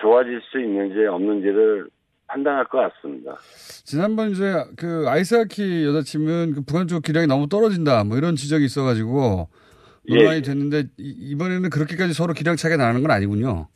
좋아질 0.00 0.40
수 0.50 0.60
있는지 0.60 1.04
없는지를 1.06 1.88
판단할 2.26 2.64
것 2.66 2.78
같습니다. 2.78 3.36
지난번 3.84 4.30
이제 4.30 4.64
그 4.76 5.04
아이스하키 5.06 5.84
여자팀은 5.86 6.52
그 6.54 6.62
북한 6.62 6.88
쪽 6.88 7.02
기량이 7.02 7.26
너무 7.26 7.48
떨어진다 7.48 8.04
뭐 8.04 8.16
이런 8.16 8.36
지적이 8.36 8.64
있어가지고 8.64 9.48
예. 9.50 9.61
논란이 10.08 10.42
됐는데 10.42 10.84
이- 10.98 11.30
이번에는 11.30 11.70
그렇게까지 11.70 12.12
서로 12.12 12.32
기량 12.32 12.56
차이가 12.56 12.76
나는 12.76 13.02
건 13.02 13.10
아니군요. 13.10 13.68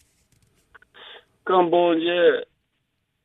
그럼 1.44 1.70
뭐 1.70 1.94
이제 1.94 2.44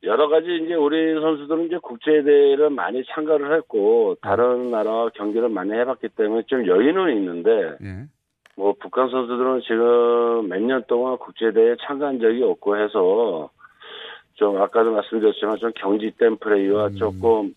여러 0.04 0.28
가지 0.28 0.46
이제 0.64 0.74
우리 0.74 1.14
선수들은 1.20 1.66
이제 1.66 1.78
국제 1.82 2.22
대회를 2.22 2.70
많이 2.70 3.02
참가를 3.12 3.54
했고 3.56 4.16
다른 4.20 4.70
나라와 4.70 5.10
경기를 5.10 5.48
많이 5.48 5.72
해봤기 5.72 6.08
때문에 6.16 6.42
좀 6.46 6.66
여유는 6.66 7.16
있는데 7.16 7.50
예. 7.82 8.04
뭐 8.56 8.74
북한 8.80 9.08
선수들은 9.10 9.60
지금 9.62 10.48
몇 10.48 10.60
년 10.60 10.84
동안 10.86 11.16
국제 11.18 11.52
대회에 11.52 11.76
참가한 11.86 12.20
적이 12.20 12.42
없고 12.44 12.76
해서 12.76 13.50
좀 14.34 14.60
아까도 14.60 14.92
말씀드렸지만 14.92 15.56
좀 15.58 15.72
경직된 15.76 16.36
플레이와 16.38 16.90
조금 16.90 17.54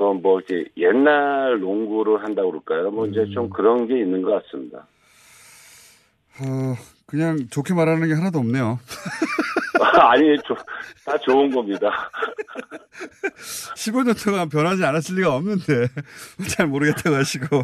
그뭐 0.00 0.40
이렇게 0.40 0.70
옛날 0.78 1.60
농구를 1.60 2.24
한다고 2.24 2.50
그럴까요? 2.52 2.90
뭐 2.90 3.06
이제 3.06 3.26
좀 3.34 3.50
그런 3.50 3.86
게 3.86 3.98
있는 3.98 4.22
것 4.22 4.42
같습니다. 4.44 4.86
어, 6.40 6.74
그냥 7.06 7.36
좋게 7.50 7.74
말하는 7.74 8.08
게 8.08 8.14
하나도 8.14 8.38
없네요. 8.38 8.78
아니, 10.00 10.36
조- 10.46 10.54
다 11.04 11.18
좋은 11.18 11.50
겁니다. 11.50 12.10
15년 13.76 14.24
동안 14.24 14.48
변하지 14.48 14.82
않았을 14.84 15.16
리가 15.16 15.34
없는데 15.34 15.88
잘 16.48 16.66
모르겠다고 16.66 17.16
하시고 17.16 17.62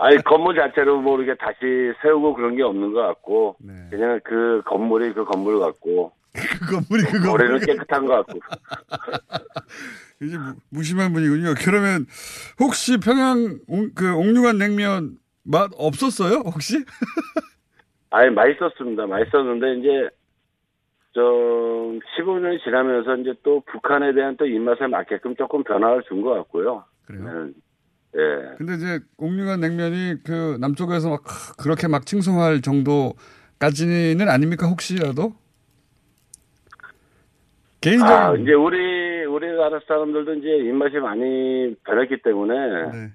아니 0.00 0.16
건물 0.24 0.56
자체로 0.56 1.00
뭐 1.00 1.20
이렇게 1.20 1.36
다시 1.38 1.58
세우고 2.02 2.34
그런 2.34 2.56
게 2.56 2.62
없는 2.62 2.92
것 2.92 3.00
같고 3.02 3.56
그냥 3.90 4.20
그 4.24 4.62
건물이 4.66 5.12
그 5.14 5.24
건물 5.24 5.60
같고 5.60 6.12
그 6.32 6.66
건물이 6.74 7.04
그 7.04 7.12
건물 7.20 7.30
올해는 7.30 7.60
깨끗한 7.60 8.06
것 8.06 8.26
같고 8.26 8.40
이제 10.22 10.36
무, 10.38 10.54
무심한 10.70 11.12
분이군요. 11.12 11.54
그러면 11.58 12.06
혹시 12.58 12.98
평양 12.98 13.58
옥- 13.68 13.94
그 13.94 14.14
옥류관 14.14 14.58
냉면 14.58 15.18
맛 15.42 15.70
없었어요? 15.76 16.42
혹시? 16.44 16.84
아니 18.10 18.30
맛있었습니다. 18.30 19.06
맛있었는데 19.06 19.74
이제 19.80 20.08
좀 21.12 22.00
15년이 22.18 22.62
지나면서 22.64 23.16
이제 23.16 23.34
또 23.42 23.62
북한에 23.70 24.14
대한 24.14 24.36
또 24.36 24.46
입맛에 24.46 24.86
맞게끔 24.86 25.36
조금 25.36 25.62
변화를 25.64 26.02
준 26.08 26.22
것 26.22 26.34
같고요. 26.34 26.84
그래요? 27.06 27.48
예. 28.16 28.54
근데 28.56 28.74
이제 28.74 29.00
옥류관 29.18 29.60
냉면이 29.60 30.22
그 30.24 30.56
남쪽에서 30.60 31.10
막 31.10 31.22
그렇게 31.58 31.88
막 31.88 32.06
칭송할 32.06 32.62
정도까지는 32.62 34.28
아닙니까 34.28 34.66
혹시라도? 34.66 35.34
개인적인 37.80 38.12
아, 38.14 38.34
이제 38.36 38.52
우리 38.54 38.78
우리나라 39.36 39.80
사람들도 39.86 40.34
이제 40.34 40.48
입맛이 40.68 40.96
많이 40.96 41.74
변했기 41.84 42.22
때문에 42.22 42.54
네. 42.92 43.12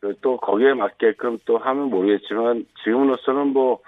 그또 0.00 0.38
거기에 0.38 0.72
맞게끔 0.74 1.38
또 1.44 1.58
하면 1.58 1.90
모르겠지만 1.90 2.64
지금으로서는 2.84 3.48
뭐 3.48 3.80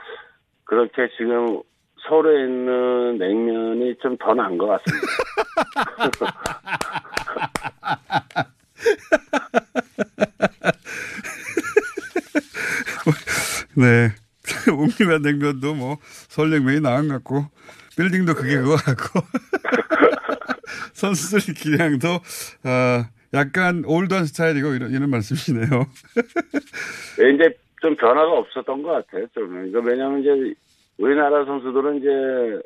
그렇게 0.65 1.09
지금 1.17 1.63
서울에 2.07 2.45
있는 2.45 3.19
냉면이 3.19 3.97
좀 4.01 4.17
더 4.19 4.35
나은 4.35 4.59
것 4.59 4.67
같습니다. 4.67 5.07
네. 13.77 14.11
옥류관 14.73 15.23
냉면도 15.23 15.75
뭐 15.75 15.99
서울냉면이 16.03 16.81
나은 16.81 17.09
것 17.09 17.15
같고 17.15 17.47
빌딩도 17.97 18.35
그게 18.35 18.57
그거 18.57 18.77
같고 18.77 19.21
선수들 20.99 21.55
기량도 21.55 22.09
어, 22.09 23.05
약간 23.35 23.85
올드한 23.87 24.27
스타일이고 24.27 24.75
이런, 24.75 24.91
이런 24.91 25.11
말씀이시네요. 25.11 25.87
예, 27.21 27.31
이제 27.35 27.55
좀 27.81 27.97
변화가 27.97 28.33
없었던 28.33 28.83
것 28.83 28.91
같아요. 28.91 29.27
좀 29.35 29.67
이거 29.69 29.81
왜냐하면 29.81 30.21
이제 30.21 30.55
우리나라 30.99 31.45
선수들은 31.45 31.99
이제 31.99 32.63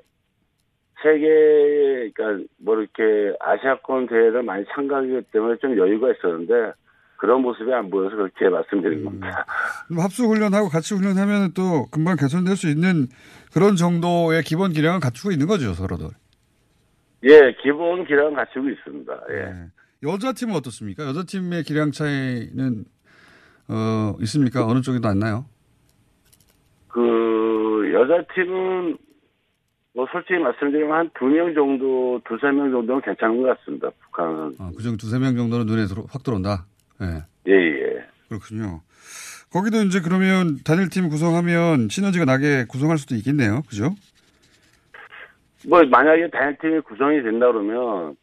세계 1.03 2.11
그러니까 2.15 2.47
뭐 2.59 2.77
이렇게 2.79 3.37
아시아권 3.41 4.07
대회를 4.07 4.43
많이 4.43 4.65
참가하기 4.75 5.23
때문에 5.33 5.57
좀 5.61 5.77
여유가 5.77 6.13
있었는데 6.13 6.73
그런 7.17 7.43
모습이 7.43 7.73
안 7.73 7.91
보여서 7.91 8.17
그렇게 8.17 8.49
말씀드린 8.49 9.05
겁니다. 9.05 9.45
그럼 9.87 10.03
합수 10.03 10.25
훈련하고 10.25 10.69
같이 10.69 10.95
훈련하면 10.95 11.53
또 11.55 11.87
금방 11.91 12.17
개선될 12.17 12.57
수 12.57 12.69
있는 12.69 13.09
그런 13.53 13.77
정도의 13.77 14.43
기본 14.43 14.73
기량을 14.73 15.01
갖추고 15.01 15.31
있는 15.31 15.47
거죠, 15.47 15.73
서로들. 15.75 16.09
예, 17.25 17.55
기본 17.63 18.05
기량은 18.07 18.35
갖추고 18.35 18.69
있습니다. 18.69 19.13
예. 19.31 20.09
여자 20.09 20.33
팀은 20.33 20.55
어떻습니까? 20.57 21.05
여자 21.07 21.23
팀의 21.23 21.63
기량 21.63 21.93
차이는 21.93 22.85
어, 23.69 24.17
있습니까? 24.23 24.67
어느 24.67 24.81
쪽이 24.81 25.01
더 25.01 25.09
낫나요? 25.09 25.47
그 26.89 27.91
여자 27.95 28.25
팀은 28.35 28.99
뭐 29.95 30.07
솔직히 30.11 30.39
말씀드리면 30.41 30.91
한 30.93 31.11
두 31.15 31.27
명 31.27 31.55
정도, 31.55 32.21
두세 32.27 32.47
명 32.51 32.71
정도는 32.71 33.03
괜찮은 33.03 33.43
것 33.43 33.57
같습니다. 33.59 33.91
북한은. 34.01 34.55
아, 34.59 34.71
그중 34.77 34.97
두세 34.97 35.19
명 35.19 35.37
정도는 35.37 35.67
눈에 35.67 35.87
들어, 35.87 36.05
확 36.11 36.23
들어온다. 36.23 36.67
예. 37.03 37.23
예, 37.49 37.53
예. 37.53 38.05
그렇군요. 38.29 38.81
거기도 39.53 39.83
이제 39.83 40.01
그러면 40.01 40.59
단일팀 40.65 41.11
구성하면 41.11 41.89
시너지가 41.91 42.25
나게 42.25 42.65
구성할 42.67 42.97
수도 42.97 43.15
있겠네요. 43.17 43.63
그죠? 43.69 43.95
뭐 45.69 45.83
만약에 45.85 46.29
단일팀이 46.31 46.81
구성이 46.81 47.23
된다 47.23 47.47
그러면 47.51 48.17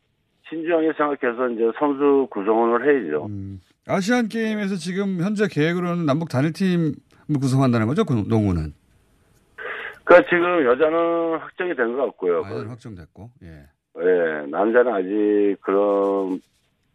신중하게 0.50 0.94
생각해서 0.98 1.50
이제 1.50 1.72
선수 1.80 2.28
구성을 2.32 2.84
해야죠. 2.86 3.26
음. 3.28 3.60
아시안 3.88 4.28
게임에서 4.28 4.76
지금 4.76 5.20
현재 5.22 5.48
계획으로는 5.50 6.06
남북 6.06 6.30
단일팀을 6.30 6.94
구성한다는 7.40 7.88
거죠? 7.88 8.04
그 8.04 8.14
농구는. 8.14 8.74
그러니까 10.04 10.30
지금 10.30 10.66
여자는 10.66 11.38
확정이 11.40 11.76
된 11.76 11.96
것 11.96 12.06
같고요. 12.08 12.44
아, 12.44 12.50
여자는 12.50 12.68
확정됐고, 12.70 13.30
예. 13.44 13.48
예, 14.02 14.46
남자는 14.50 14.92
아직 14.94 15.58
그런 15.62 16.42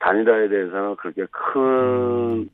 단일화에 0.01 0.49
대해서는 0.49 0.97
그렇게 0.97 1.25
큰 1.31 2.49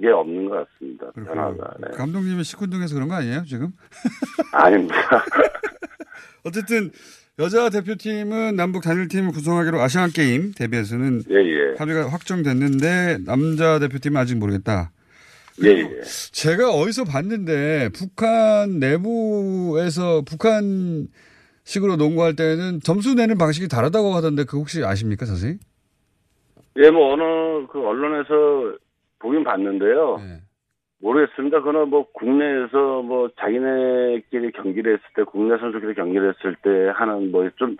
게 0.00 0.08
없는 0.08 0.48
것 0.48 0.68
같습니다. 0.68 1.10
변화가. 1.12 1.74
네. 1.80 1.96
감독님이 1.96 2.44
시큰둥해서 2.44 2.94
그런 2.94 3.08
거 3.08 3.14
아니에요, 3.14 3.44
지금? 3.44 3.70
아닙니다. 4.52 5.24
어쨌든 6.44 6.90
여자 7.38 7.68
대표팀은 7.70 8.56
남북 8.56 8.82
단일팀을 8.82 9.32
구성하기로 9.32 9.80
아시안 9.80 10.10
게임 10.10 10.52
대비해서는 10.52 11.22
예, 11.30 11.34
예. 11.34 11.74
합의가 11.78 12.08
확정됐는데 12.08 13.18
남자 13.26 13.78
대표팀은 13.78 14.20
아직 14.20 14.36
모르겠다. 14.36 14.90
예, 15.64 15.68
예. 15.68 16.00
제가 16.32 16.70
어디서 16.70 17.04
봤는데 17.04 17.90
북한 17.94 18.78
내부에서 18.78 20.22
북한 20.26 21.08
식으로 21.64 21.96
농구할 21.96 22.36
때는 22.36 22.80
점수 22.80 23.14
내는 23.14 23.38
방식이 23.38 23.68
다르다고 23.68 24.14
하던데 24.14 24.44
그 24.44 24.58
혹시 24.58 24.84
아십니까, 24.84 25.26
자세히? 25.26 25.56
예, 26.76 26.90
뭐 26.90 27.14
어느 27.14 27.66
그 27.66 27.80
언론에서 27.86 28.76
보긴 29.18 29.44
봤는데요. 29.44 30.16
네. 30.18 30.40
모르겠습니다. 31.00 31.58
그거는 31.58 31.88
뭐 31.90 32.10
국내에서 32.12 33.02
뭐 33.02 33.28
자기네끼리 33.38 34.52
경기를 34.52 34.94
했을 34.94 35.04
때 35.14 35.24
국내 35.24 35.58
선수끼리 35.58 35.94
경기를 35.94 36.34
했을 36.34 36.56
때 36.62 36.90
하는 36.94 37.30
뭐 37.30 37.48
좀 37.56 37.76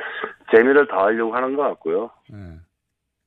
재미를 0.55 0.87
더하려고 0.87 1.35
하는 1.35 1.57
것 1.57 1.63
같고요. 1.63 2.11
네. 2.31 2.39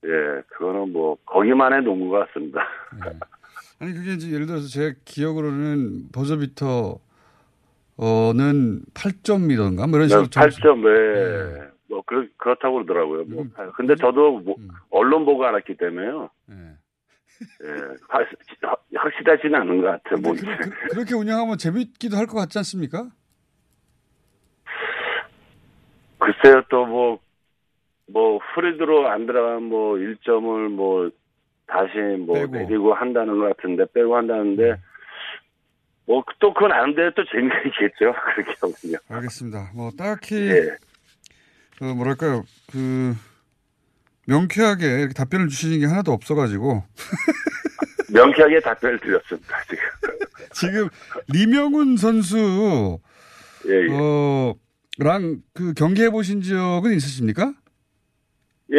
예, 0.06 0.42
그거는 0.48 0.94
뭐 0.94 1.18
거기만의 1.26 1.82
농구 1.84 2.10
같습니다. 2.12 2.62
아니 3.82 3.94
그게 3.94 4.14
이제 4.14 4.32
예를 4.34 4.46
들어서 4.46 4.68
제 4.68 4.94
기억으로는 5.06 6.10
버저비터 6.14 7.00
어는 7.98 8.82
8점이던가 8.94 9.90
뭐 9.90 9.98
이런 10.00 10.08
식으로 10.08 10.28
점수- 10.28 10.60
8점 10.62 10.86
에뭐 11.92 12.04
그렇 12.06 12.26
그렇다고 12.38 12.76
그러더라고요. 12.76 13.24
뭐 13.26 13.46
근데 13.76 13.96
저도 13.96 14.40
뭐 14.40 14.56
언론 14.92 15.26
보고 15.26 15.46
알았기 15.46 15.76
때문에요. 15.78 16.30
예, 17.64 17.68
확, 18.08 18.28
확실하지는 18.94 19.56
않은 19.62 19.82
것 19.82 19.88
같아요. 20.04 20.20
뭐 20.22 20.34
그 20.34 20.96
렇게 20.98 21.16
운영하면 21.16 21.58
재밌기도 21.58 22.18
할 22.18 22.26
것 22.28 22.38
같지 22.38 22.58
않습니까? 22.60 23.10
글쎄요, 26.20 26.62
또 26.70 26.86
뭐, 26.86 27.20
뭐, 28.08 28.40
프리드로 28.54 29.08
안 29.10 29.26
들어간 29.26 29.64
뭐, 29.64 29.96
1점을 29.96 30.68
뭐, 30.70 31.10
다시 31.68 31.98
뭐, 32.20 32.46
내리고 32.48 32.94
한다는 32.94 33.40
것 33.40 33.56
같은데, 33.56 33.86
빼고 33.94 34.16
한다는데, 34.18 34.76
뭐, 36.06 36.24
또 36.40 36.54
그건 36.54 36.72
아는데 36.74 37.12
또 37.16 37.24
재미가 37.32 37.56
있겠죠. 37.68 38.14
그렇게 38.36 38.54
하면요. 38.62 38.98
알겠습니다. 39.10 39.72
뭐 39.76 39.92
딱히 39.98 40.36
예. 40.36 40.76
그 41.78 41.84
뭐랄까요 41.84 42.44
그 42.72 43.14
명쾌하게 44.30 45.10
답변을 45.16 45.48
주시는 45.50 45.80
게 45.80 45.86
하나도 45.88 46.12
없어가지고 46.12 46.84
명쾌하게 48.14 48.60
답변을 48.62 49.00
드렸습니다, 49.00 49.56
지금. 49.70 49.84
지금 50.54 50.90
리명훈 51.28 51.98
선수 51.98 53.00
예, 53.68 53.74
예. 53.74 53.88
어 53.92 54.54
랑 55.02 55.42
그 55.54 55.74
경기해 55.74 56.10
보신 56.10 56.42
적은 56.42 56.92
있으십니까? 56.94 57.54
예, 58.74 58.78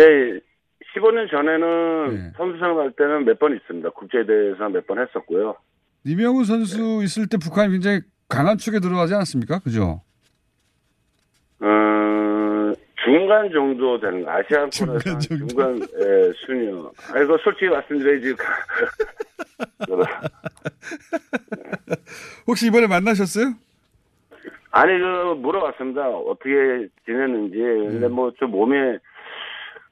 15년 0.94 1.30
전에는 1.30 2.12
예. 2.12 2.32
선수 2.36 2.58
생활 2.58 2.78
할 2.84 2.92
때는 2.92 3.24
몇 3.24 3.38
번 3.38 3.56
있습니다. 3.56 3.88
국제대회에서 3.90 4.68
몇 4.68 4.86
번 4.86 4.98
했었고요. 5.00 5.56
리명훈 6.04 6.44
선수 6.44 7.00
있을 7.04 7.26
때 7.26 7.38
북한이 7.38 7.72
굉장히 7.72 8.00
강한 8.28 8.58
축에 8.58 8.80
들어가지 8.80 9.14
않았습니까? 9.14 9.60
그죠? 9.60 10.02
어, 11.60 11.66
중간 13.04 13.50
정도 13.50 13.98
되는 13.98 14.24
거. 14.24 14.30
아시안권에서 14.30 15.10
한 15.10 15.20
중간, 15.20 15.80
예, 15.80 16.32
순위요. 16.46 16.92
아, 17.12 17.18
이거 17.20 17.36
솔직히 17.42 17.68
말씀드려야지. 17.68 18.36
혹시 22.46 22.66
이번에 22.66 22.86
만나셨어요? 22.86 23.54
아니, 24.72 24.98
그, 24.98 25.34
물어봤습니다. 25.38 26.08
어떻게 26.08 26.86
지냈는지. 27.04 27.58
근데 27.58 28.06
음. 28.06 28.12
뭐, 28.12 28.30
좀 28.38 28.52
몸에, 28.52 28.98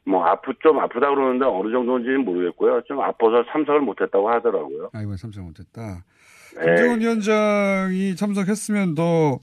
뭐, 0.05 0.25
아프, 0.25 0.53
좀 0.61 0.79
아프다 0.79 1.11
그러는데 1.11 1.44
어느 1.47 1.73
정도인지는 1.73 2.25
모르겠고요. 2.25 2.83
좀 2.87 3.01
아파서 3.01 3.44
참석을 3.51 3.81
못했다고 3.81 4.31
하더라고요. 4.31 4.90
아, 4.92 5.01
이번에 5.01 5.16
참석 5.16 5.44
못했다. 5.44 6.05
예. 6.61 6.64
김정은 6.66 7.01
위원장이 7.01 8.16
참석했으면 8.16 8.94
더 8.94 9.38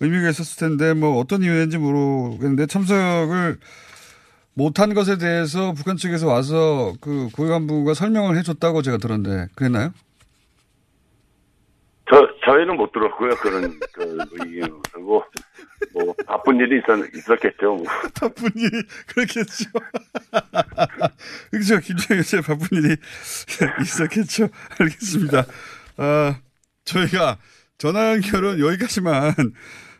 의미가 0.00 0.30
있었을 0.30 0.68
텐데 0.68 0.94
뭐 0.94 1.18
어떤 1.18 1.42
이유인지 1.42 1.78
모르겠는데 1.78 2.66
참석을 2.66 3.58
못한 4.54 4.94
것에 4.94 5.18
대해서 5.18 5.72
북한 5.72 5.96
측에서 5.96 6.26
와서 6.26 6.92
그 7.00 7.28
고위 7.34 7.48
간부가 7.48 7.94
설명을 7.94 8.36
해줬다고 8.36 8.82
제가 8.82 8.98
들었는데 8.98 9.48
그랬나요? 9.54 9.92
저, 12.10 12.28
저희는 12.44 12.76
못 12.76 12.90
들었고요. 12.90 13.30
그런, 13.36 13.78
그, 13.94 14.18
의견. 14.40 14.82
그리고, 14.92 15.24
뭐, 15.92 16.14
바쁜 16.26 16.56
일이 16.56 16.78
있었, 16.78 16.98
있었겠죠. 17.14 17.76
뭐. 17.76 17.84
바쁜 18.20 18.50
일이 18.56 18.82
그렇겠죠. 19.06 19.70
그렇죠. 21.52 21.78
김정은 21.78 22.22
위원장 22.24 22.42
바쁜 22.42 22.78
일이 22.78 22.96
있었겠죠. 23.80 24.48
알겠습니다. 24.80 25.44
아, 25.98 26.36
저희가 26.94 27.38
전화 27.78 28.12
연결은 28.12 28.58
여기까지만 28.60 29.32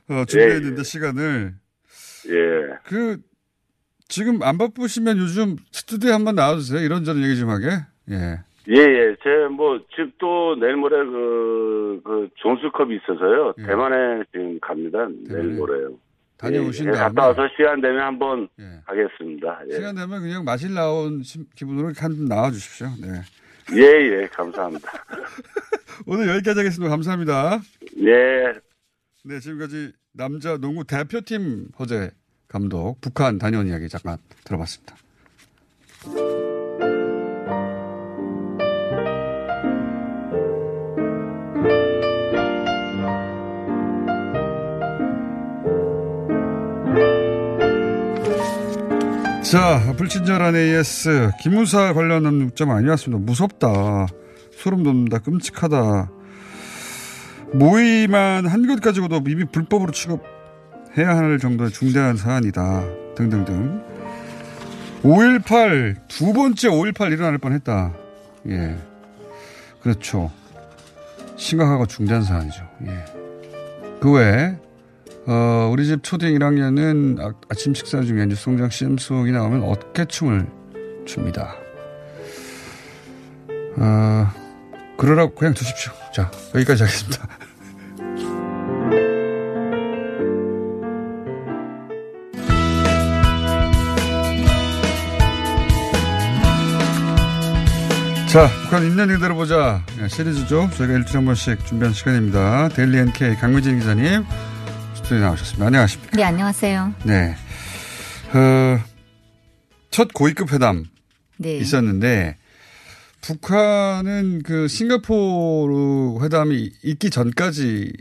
어, 0.08 0.24
준비했는데 0.26 0.82
시간을 0.82 1.54
예. 2.28 2.74
그 2.84 3.18
지금 4.08 4.42
안 4.42 4.58
바쁘시면 4.58 5.18
요즘 5.18 5.56
스튜디오에 5.72 6.12
한번 6.12 6.34
나와주세요. 6.34 6.80
이런저런 6.80 7.22
얘기 7.22 7.36
좀 7.38 7.48
하게. 7.48 7.66
예. 8.10 8.40
예, 8.68 8.74
예. 8.76 9.16
제, 9.22 9.30
뭐, 9.50 9.80
지금 9.94 10.12
또 10.18 10.54
내일 10.60 10.76
모레 10.76 10.96
그, 11.04 12.00
그, 12.04 12.28
존스컵이 12.36 12.96
있어서요. 12.96 13.54
대만에 13.56 14.22
지금 14.32 14.58
갑니다. 14.60 14.98
내일 15.28 15.54
모레요. 15.54 15.96
다녀오신 16.36 16.86
예, 16.86 16.90
예, 16.90 16.92
다음에. 16.94 17.14
갔다 17.14 17.28
와서 17.28 17.48
시간 17.56 17.80
되면 17.80 18.00
한번 18.00 18.48
가겠습니다. 18.86 19.60
예. 19.70 19.74
시간 19.76 19.94
되면 19.94 20.20
그냥 20.20 20.44
마실 20.44 20.74
나온 20.74 21.22
심- 21.22 21.46
기분으로 21.54 21.92
한 21.96 22.24
나와 22.26 22.50
주십시오. 22.50 22.88
네. 23.00 23.08
예, 23.74 24.22
예. 24.22 24.26
감사합니다. 24.28 24.90
오늘 26.06 26.28
여기까지 26.28 26.60
하겠습니다. 26.60 26.90
감사합니다. 26.90 27.60
예. 27.98 28.60
네, 29.24 29.40
지금까지 29.40 29.92
남자 30.12 30.56
농구 30.56 30.84
대표팀 30.84 31.68
허재 31.78 32.10
감독 32.48 33.00
북한 33.00 33.38
다녀온 33.38 33.68
이야기 33.68 33.88
잠깐 33.88 34.18
들어봤습니다. 34.44 34.96
자, 49.50 49.94
불친절한 49.96 50.54
AS 50.54 51.32
김무사 51.40 51.92
관련한 51.92 52.34
문자가 52.34 52.76
아니었습니다. 52.76 53.24
무섭다. 53.24 54.06
소름 54.52 54.82
돋는다. 54.84 55.18
끔찍하다. 55.18 56.10
모의만 57.54 58.46
한 58.46 58.66
것 58.68 58.80
가지고도 58.80 59.22
이미 59.26 59.44
불법으로 59.44 59.90
취급해야 59.90 61.16
할 61.16 61.38
정도의 61.40 61.70
중대한 61.70 62.16
사안이다. 62.16 62.84
등등등. 63.16 63.82
5.18, 65.02 65.96
두 66.06 66.32
번째 66.32 66.68
5.18 66.68 67.12
일어날 67.12 67.38
뻔 67.38 67.52
했다. 67.52 67.92
예. 68.48 68.76
그렇죠. 69.82 70.30
심각하고 71.36 71.86
중대한 71.86 72.22
사안이죠. 72.22 72.62
예. 72.86 73.04
그 74.00 74.12
외에, 74.12 74.54
어, 75.26 75.68
우리 75.72 75.86
집 75.86 76.02
초등 76.02 76.28
1학년은 76.34 77.20
아, 77.20 77.32
아침 77.48 77.74
식사 77.74 78.00
중에 78.02 78.26
뉴스공장 78.26 78.70
CM송이 78.70 79.32
나오면 79.32 79.62
어깨춤을 79.62 80.46
춥니다. 81.06 81.56
어, 83.76 84.26
그러라고 84.96 85.34
그냥 85.34 85.54
두십시오. 85.54 85.92
자, 86.14 86.30
여기까지 86.54 86.82
하겠습니다. 86.84 87.28
자, 98.30 98.48
북한 98.62 98.84
있는 98.84 99.10
일대로 99.10 99.34
보자. 99.34 99.84
예, 100.00 100.06
시리즈죠. 100.06 100.70
저희가 100.76 100.94
일주일에 100.94 101.16
한 101.18 101.24
번씩 101.24 101.66
준비한 101.66 101.92
시간입니다. 101.92 102.68
데일리 102.68 102.98
NK 102.98 103.34
강미진 103.36 103.80
기자님 103.80 104.24
스튜디오에 105.10 105.20
나오셨습니다. 105.20 105.66
안녕하십니까. 105.66 106.16
네, 106.16 106.22
안녕하세요. 106.22 106.94
네. 107.04 107.34
어, 108.32 108.78
첫 109.90 110.12
고위급 110.14 110.52
회담 110.52 110.84
네. 111.36 111.56
있었는데 111.56 112.36
북한은 113.20 114.42
그 114.44 114.68
싱가포르 114.68 116.22
회담이 116.22 116.70
있기 116.84 117.10
전까지 117.10 117.92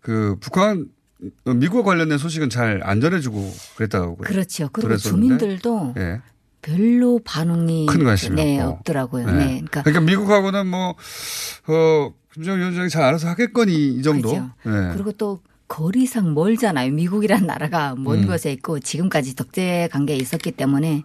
그 0.00 0.36
북한 0.40 0.86
미국 1.56 1.82
관련된 1.84 2.18
소식은 2.18 2.50
잘 2.50 2.80
안 2.84 3.00
전해주고 3.00 3.52
그랬다고. 3.76 4.16
그렇죠. 4.18 4.68
그리고 4.72 4.90
들었었는데. 4.90 5.38
주민들도 5.38 5.94
예. 5.98 6.20
별로 6.62 7.18
반응이 7.24 7.86
큰 7.86 8.04
관심이 8.04 8.36
네, 8.36 8.60
없고. 8.60 8.76
없더라고요. 8.78 9.26
네. 9.26 9.32
네. 9.32 9.44
그러니까, 9.56 9.82
그러니까, 9.82 10.00
미국하고는 10.02 10.68
뭐, 10.68 10.94
어, 11.66 12.14
김정은 12.32 12.60
위원장이 12.60 12.88
잘 12.90 13.02
알아서 13.02 13.28
하겠거니 13.28 13.96
이 13.96 14.02
정도. 14.02 14.28
그죠. 14.28 14.50
예. 14.66 14.92
그리고 14.92 15.10
또 15.12 15.40
거리상 15.72 16.34
멀잖아요. 16.34 16.92
미국이란 16.92 17.46
나라가 17.46 17.94
먼 17.96 18.18
음. 18.18 18.26
곳에 18.26 18.52
있고 18.52 18.78
지금까지 18.78 19.34
독재 19.34 19.88
관계에 19.90 20.16
있었기 20.16 20.50
때문에 20.50 21.02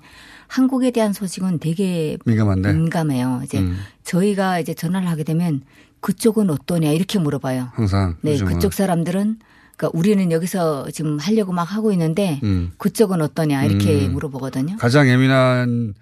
한국에 0.47 0.91
대한 0.91 1.13
소식은 1.13 1.59
되게 1.59 2.17
민감한데. 2.25 2.73
민감해요. 2.73 3.43
이제 3.45 3.59
음. 3.59 3.77
저희가 4.03 4.59
이제 4.59 4.73
전화를 4.73 5.07
하게 5.07 5.23
되면 5.23 5.61
그쪽은 6.01 6.49
어떠냐 6.49 6.91
이렇게 6.91 7.17
물어봐요. 7.17 7.69
항상. 7.75 8.17
네, 8.19 8.33
요즘은. 8.33 8.53
그쪽 8.55 8.73
사람들은 8.73 9.39
그러니까 9.77 9.97
우리는 9.97 10.33
여기서 10.33 10.91
지금 10.91 11.17
하려고 11.17 11.53
막 11.53 11.63
하고 11.63 11.93
있는데 11.93 12.41
음. 12.43 12.71
그쪽은 12.77 13.21
어떠냐 13.21 13.63
이렇게 13.63 14.07
음. 14.07 14.11
물어보거든요. 14.11 14.75
가장 14.77 15.07
예민한 15.07 15.93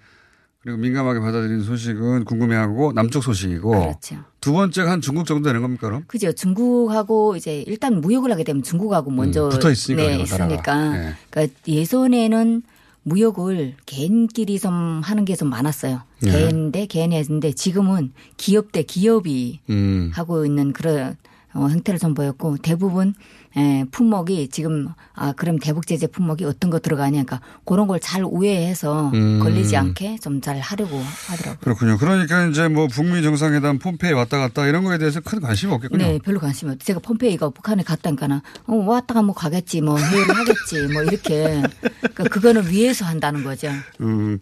그리고 0.66 0.78
민감하게 0.80 1.20
받아들이는 1.20 1.62
소식은 1.62 2.24
궁금해하고 2.24 2.92
남쪽 2.92 3.22
소식이고 3.22 3.70
그렇죠. 3.70 4.16
두 4.40 4.52
번째가 4.52 4.90
한 4.90 5.00
중국 5.00 5.24
정도 5.24 5.48
되는 5.48 5.62
겁니까 5.62 5.86
그럼? 5.86 6.02
그죠. 6.08 6.32
중국하고 6.32 7.36
이제 7.36 7.62
일단 7.68 8.00
무역을 8.00 8.32
하게 8.32 8.42
되면 8.42 8.64
중국하고 8.64 9.12
먼저 9.12 9.44
음, 9.44 9.50
붙어 9.50 9.70
있으니까요, 9.70 10.08
네. 10.16 10.22
있으니까. 10.24 10.90
네. 10.90 11.14
그러니까 11.30 11.54
예전에는 11.68 12.62
무역을 13.04 13.74
개인끼리 13.86 14.58
좀 14.58 15.02
하는 15.04 15.24
게 15.24 15.36
좀 15.36 15.50
많았어요. 15.50 16.02
네. 16.22 16.32
개인 16.32 16.72
대 16.72 16.86
개인이 16.86 17.14
했는데 17.14 17.52
지금은 17.52 18.12
기업 18.36 18.72
대 18.72 18.82
기업이 18.82 19.60
음. 19.70 20.10
하고 20.14 20.44
있는 20.44 20.72
그런 20.72 21.16
어, 21.54 21.68
형태를 21.68 22.00
좀 22.00 22.12
보였고 22.14 22.56
대부분 22.56 23.14
에, 23.56 23.84
품목이 23.90 24.48
지금 24.48 24.88
아 25.14 25.32
그럼 25.32 25.58
대북 25.58 25.86
제재 25.86 26.06
품목이 26.06 26.44
어떤 26.44 26.70
거 26.70 26.78
들어가냐 26.78 27.24
그러니까 27.24 27.40
그런 27.64 27.86
걸 27.86 27.98
잘 28.00 28.22
우회해서 28.24 29.10
음. 29.14 29.40
걸리지 29.40 29.76
않게 29.76 30.18
좀 30.20 30.40
잘 30.42 30.60
하려고 30.60 30.98
하더라고요. 31.28 31.58
그렇군요. 31.62 31.96
그러니까 31.98 32.46
이제 32.46 32.68
뭐 32.68 32.86
북미 32.88 33.22
정상회담 33.22 33.78
폼페이 33.78 34.12
왔다 34.12 34.38
갔다 34.38 34.66
이런 34.66 34.84
거에 34.84 34.98
대해서 34.98 35.20
큰 35.20 35.40
관심이 35.40 35.72
없겠군요. 35.72 36.04
네, 36.04 36.18
별로 36.22 36.38
관심이 36.38 36.70
없어요. 36.70 36.84
제가 36.84 37.00
폼페이가 37.00 37.50
북한에 37.50 37.82
갔다니까는 37.82 38.40
어, 38.66 38.74
왔다가 38.74 39.22
뭐 39.22 39.34
가겠지, 39.34 39.80
뭐 39.80 39.98
회의를 39.98 40.36
하겠지, 40.36 40.86
뭐 40.92 41.02
이렇게. 41.02 41.62
그러니까 42.00 42.24
그거는 42.24 42.68
위에서 42.70 43.06
한다는 43.06 43.42
거죠. 43.42 43.68
음, 44.02 44.38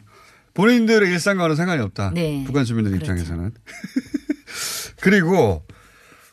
본인들의 0.54 1.08
일상과는 1.10 1.54
상관이 1.56 1.80
없다. 1.82 2.10
네. 2.14 2.42
북한 2.46 2.64
주민들 2.64 2.90
그렇죠. 2.92 3.12
입장에서는. 3.12 3.52
그리고 5.00 5.62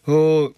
어 0.08 0.50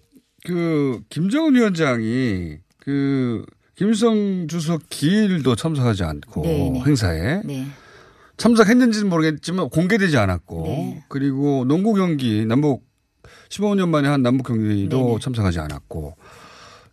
그 0.44 1.00
김정은 1.08 1.54
위원장이 1.54 2.58
그 2.78 3.44
김일성 3.74 4.46
주석 4.46 4.82
기일도 4.88 5.56
참석하지 5.56 6.04
않고 6.04 6.42
네, 6.42 6.70
네. 6.70 6.80
행사에 6.80 7.42
네. 7.44 7.66
참석했는지는 8.36 9.08
모르겠지만 9.08 9.70
공개되지 9.70 10.16
않았고 10.16 10.62
네. 10.66 11.04
그리고 11.08 11.64
농구 11.64 11.94
경기 11.94 12.44
남북 12.46 12.84
15년 13.48 13.88
만에 13.88 14.08
한 14.08 14.22
남북 14.22 14.48
경기도 14.48 14.98
네네. 14.98 15.18
참석하지 15.20 15.60
않았고 15.60 16.16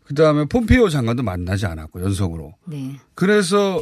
그다음에 0.05 0.45
폼페이오 0.45 0.89
장관도 0.89 1.23
만나지 1.23 1.65
않았고 1.65 2.01
연속으로 2.01 2.53
네. 2.65 2.99
그래서 3.15 3.81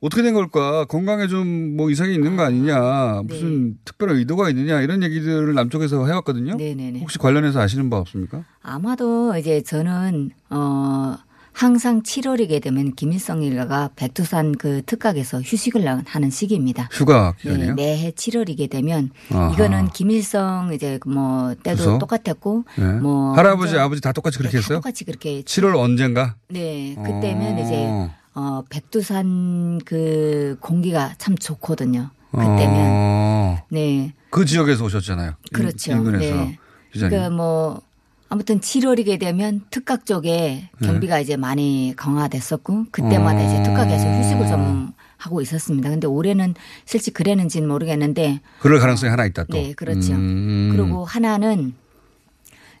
어떻게 0.00 0.22
된 0.22 0.34
걸까? 0.34 0.84
건강에 0.86 1.26
좀 1.28 1.76
뭐 1.76 1.90
이상이 1.90 2.14
있는 2.14 2.36
거 2.36 2.42
아니냐? 2.44 3.22
무슨 3.24 3.76
특별한 3.84 4.16
의도가 4.16 4.48
있느냐? 4.50 4.80
이런 4.80 5.02
얘기들을 5.02 5.52
남쪽에서 5.54 6.06
해왔거든요. 6.06 6.56
네네네. 6.56 7.00
혹시 7.00 7.18
관련해서 7.18 7.60
아시는 7.60 7.90
바 7.90 7.98
없습니까? 7.98 8.44
아마도 8.62 9.36
이제 9.36 9.62
저는 9.62 10.30
어 10.50 11.16
항상 11.52 12.02
7월이게 12.02 12.62
되면 12.62 12.94
김일성 12.94 13.42
일가가 13.42 13.90
백두산 13.96 14.52
그 14.56 14.82
특각에서 14.84 15.40
휴식을 15.40 15.86
하는 16.06 16.30
시기입니다. 16.30 16.88
휴가 16.92 17.34
네, 17.38 17.50
기간이요? 17.52 17.74
매해 17.74 18.10
7월이게 18.10 18.68
되면 18.70 19.10
아하. 19.32 19.52
이거는 19.54 19.88
김일성 19.88 20.72
이제 20.74 20.98
뭐 21.06 21.54
때도 21.62 21.76
주석? 21.78 21.98
똑같았고 21.98 22.64
네. 22.78 22.84
뭐 23.00 23.32
할아버지, 23.34 23.78
아버지 23.78 24.00
다 24.02 24.12
똑같이 24.12 24.36
그렇게 24.38 24.56
네, 24.58 24.60
다 24.60 24.64
했어요? 24.64 24.78
똑같이 24.78 25.04
그렇게 25.04 25.42
7월 25.42 25.76
언젠가? 25.78 26.36
네, 26.48 26.94
그때면 26.96 27.58
어. 27.58 27.62
이제 27.62 28.10
어 28.36 28.62
백두산 28.68 29.80
그 29.86 30.56
공기가 30.60 31.14
참 31.16 31.36
좋거든요. 31.36 32.10
그때면 32.30 32.76
어. 32.90 33.62
네. 33.70 34.12
그 34.30 34.44
지역에서 34.44 34.84
오셨잖아요. 34.84 35.30
인- 35.30 35.34
그렇죠. 35.52 35.92
인근에서. 35.92 36.34
네. 36.36 36.58
그러니까 36.92 37.30
뭐 37.30 37.80
아무튼 38.28 38.60
7월이게 38.60 39.18
되면 39.18 39.62
특각 39.70 40.04
쪽에 40.04 40.68
네. 40.78 40.86
경비가 40.86 41.18
이제 41.20 41.36
많이 41.36 41.94
강화됐었고 41.96 42.86
그때마다 42.90 43.40
이제 43.42 43.62
특각에서 43.62 44.04
휴식을 44.06 44.48
좀 44.48 44.92
하고 45.16 45.40
있었습니다. 45.40 45.88
근데 45.88 46.06
올해는 46.06 46.54
실제 46.84 47.10
그랬는지는 47.10 47.66
모르겠는데 47.66 48.40
그럴 48.60 48.80
가능성이 48.80 49.10
하나 49.10 49.24
있다 49.24 49.44
또. 49.44 49.56
네, 49.56 49.72
그렇죠. 49.72 50.12
음. 50.12 50.74
그리고 50.76 51.06
하나는 51.06 51.72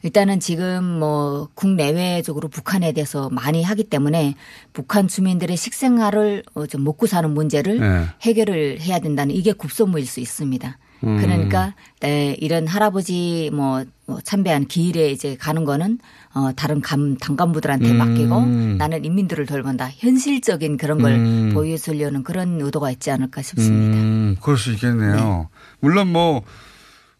일단은 0.02 0.40
지금 0.40 0.84
뭐 0.84 1.48
국내외적으로 1.54 2.48
북한에 2.48 2.92
대해서 2.92 3.28
많이 3.30 3.62
하기 3.62 3.84
때문에 3.84 4.34
북한 4.72 5.08
주민들의 5.08 5.56
식생활을 5.56 6.44
어, 6.54 6.66
좀 6.66 6.84
먹고 6.84 7.06
사는 7.06 7.28
문제를 7.32 7.80
네. 7.80 8.04
해결을 8.22 8.80
해야 8.80 8.98
된다는 8.98 9.34
이게 9.34 9.52
급선무일 9.52 10.06
수 10.06 10.20
있습니다. 10.20 10.78
음. 11.04 11.18
그러니까 11.20 11.74
네, 12.00 12.36
이런 12.40 12.66
할아버지 12.66 13.50
뭐, 13.52 13.84
뭐 14.06 14.20
참배한 14.22 14.66
기일에 14.66 15.10
이제 15.10 15.36
가는 15.36 15.64
거는 15.64 15.98
어 16.34 16.52
다른 16.52 16.80
감 16.80 17.16
당간부들한테 17.16 17.90
음. 17.90 17.98
맡기고 17.98 18.46
나는 18.78 19.04
인민들을 19.04 19.46
돌본다. 19.46 19.90
현실적인 19.96 20.76
그런 20.76 20.98
걸 20.98 21.12
음. 21.12 21.50
보여주려는 21.54 22.22
그런 22.22 22.60
의도가 22.60 22.90
있지 22.90 23.10
않을까 23.10 23.42
싶습니다. 23.42 23.98
음, 23.98 24.36
그럴 24.40 24.56
수 24.56 24.72
있겠네요. 24.72 25.48
물론 25.80 26.12
뭐 26.12 26.42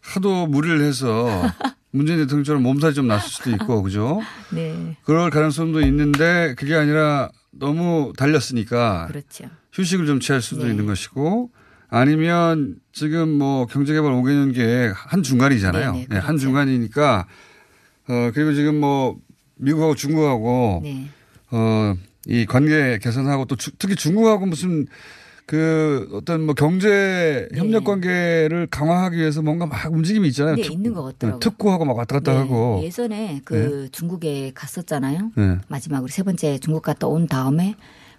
하도 0.07 0.47
무리를 0.47 0.81
해서 0.81 1.27
문재인 1.91 2.19
대통령처럼 2.19 2.63
몸살이 2.63 2.93
좀 2.93 3.07
났을 3.07 3.29
수도 3.29 3.49
있고 3.51 3.81
그죠? 3.83 4.21
네. 4.51 4.95
그럴 5.03 5.29
가능성도 5.29 5.81
있는데 5.81 6.55
그게 6.57 6.75
아니라 6.75 7.29
너무 7.51 8.13
달렸으니까 8.17 9.07
그렇죠. 9.07 9.45
휴식을 9.73 10.05
좀 10.05 10.19
취할 10.19 10.41
수도 10.41 10.63
네. 10.63 10.71
있는 10.71 10.85
것이고 10.85 11.51
아니면 11.89 12.75
지금 12.93 13.29
뭐 13.29 13.65
경제개발 13.65 14.11
5개년 14.11 14.53
계획 14.53 14.93
한 14.95 15.23
중간이잖아요. 15.23 15.91
네, 15.93 15.99
네, 15.99 16.07
네, 16.09 16.17
한 16.19 16.37
중간이니까 16.37 17.27
어 18.09 18.31
그리고 18.33 18.53
지금 18.53 18.79
뭐 18.79 19.17
미국하고 19.57 19.95
중국하고 19.95 20.81
네. 20.83 21.09
어이 21.51 22.45
관계 22.45 22.99
개선하고 23.01 23.45
또 23.45 23.55
주- 23.55 23.71
특히 23.79 23.95
중국하고 23.95 24.45
무슨 24.45 24.85
그 25.47 26.09
어떤 26.11 26.45
뭐 26.45 26.53
경제 26.53 27.47
협력 27.55 27.85
관계를 27.85 28.67
강화하기 28.69 29.15
위해서 29.17 29.41
뭔가 29.41 29.65
막 29.65 29.91
움직임이 29.93 30.27
있잖아요. 30.27 30.55
네, 30.57 30.61
특- 30.63 30.73
있는 30.73 30.93
것 30.93 31.03
같더라고요. 31.03 31.39
특구하고 31.39 31.85
막 31.85 31.95
왔다 31.97 32.15
갔다 32.17 32.33
네, 32.33 32.39
하고. 32.39 32.81
예전에 32.83 33.39
그 33.45 33.87
중국에 33.93 34.51
갔었잖아요. 34.53 35.31
네. 35.35 35.57
마지막으로 35.69 36.09
세 36.09 36.23
번째 36.23 36.57
중국 36.59 36.83
갔다 36.83 37.07
온 37.07 37.27
다음에 37.27 37.75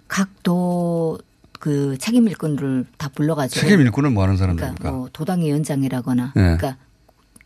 각도 0.08 1.18
그 1.60 1.98
책임 1.98 2.26
일꾼들을 2.28 2.86
다 2.96 3.10
불러가지고 3.14 3.60
책임 3.60 3.80
일꾼은 3.82 4.14
뭐 4.14 4.22
하는 4.22 4.36
그러니까 4.36 4.64
사람들입니까? 4.64 4.96
뭐 4.96 5.10
도당위원장이라거나 5.12 6.32
네. 6.34 6.42
그러니까 6.42 6.78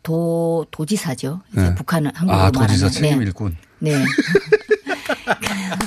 도 0.04 0.64
도지사죠. 0.70 1.40
이제 1.54 1.60
네. 1.60 1.74
북한은 1.74 2.12
한국으로 2.14 2.40
아, 2.40 2.50
도지사 2.52 2.86
말하면 2.86 2.90
책임 2.92 3.18
네. 3.18 3.24
일꾼. 3.24 3.56
네. 3.80 3.94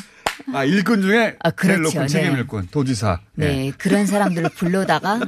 아, 0.53 0.63
일꾼 0.63 1.01
중에 1.01 1.35
아, 1.39 1.51
제일 1.51 1.77
그렇죠. 1.77 1.97
높은 1.97 2.07
책임 2.07 2.33
네. 2.33 2.39
일꾼, 2.39 2.67
도지사. 2.71 3.19
네, 3.35 3.71
그런 3.77 4.05
사람들을 4.05 4.49
불러다가 4.55 5.19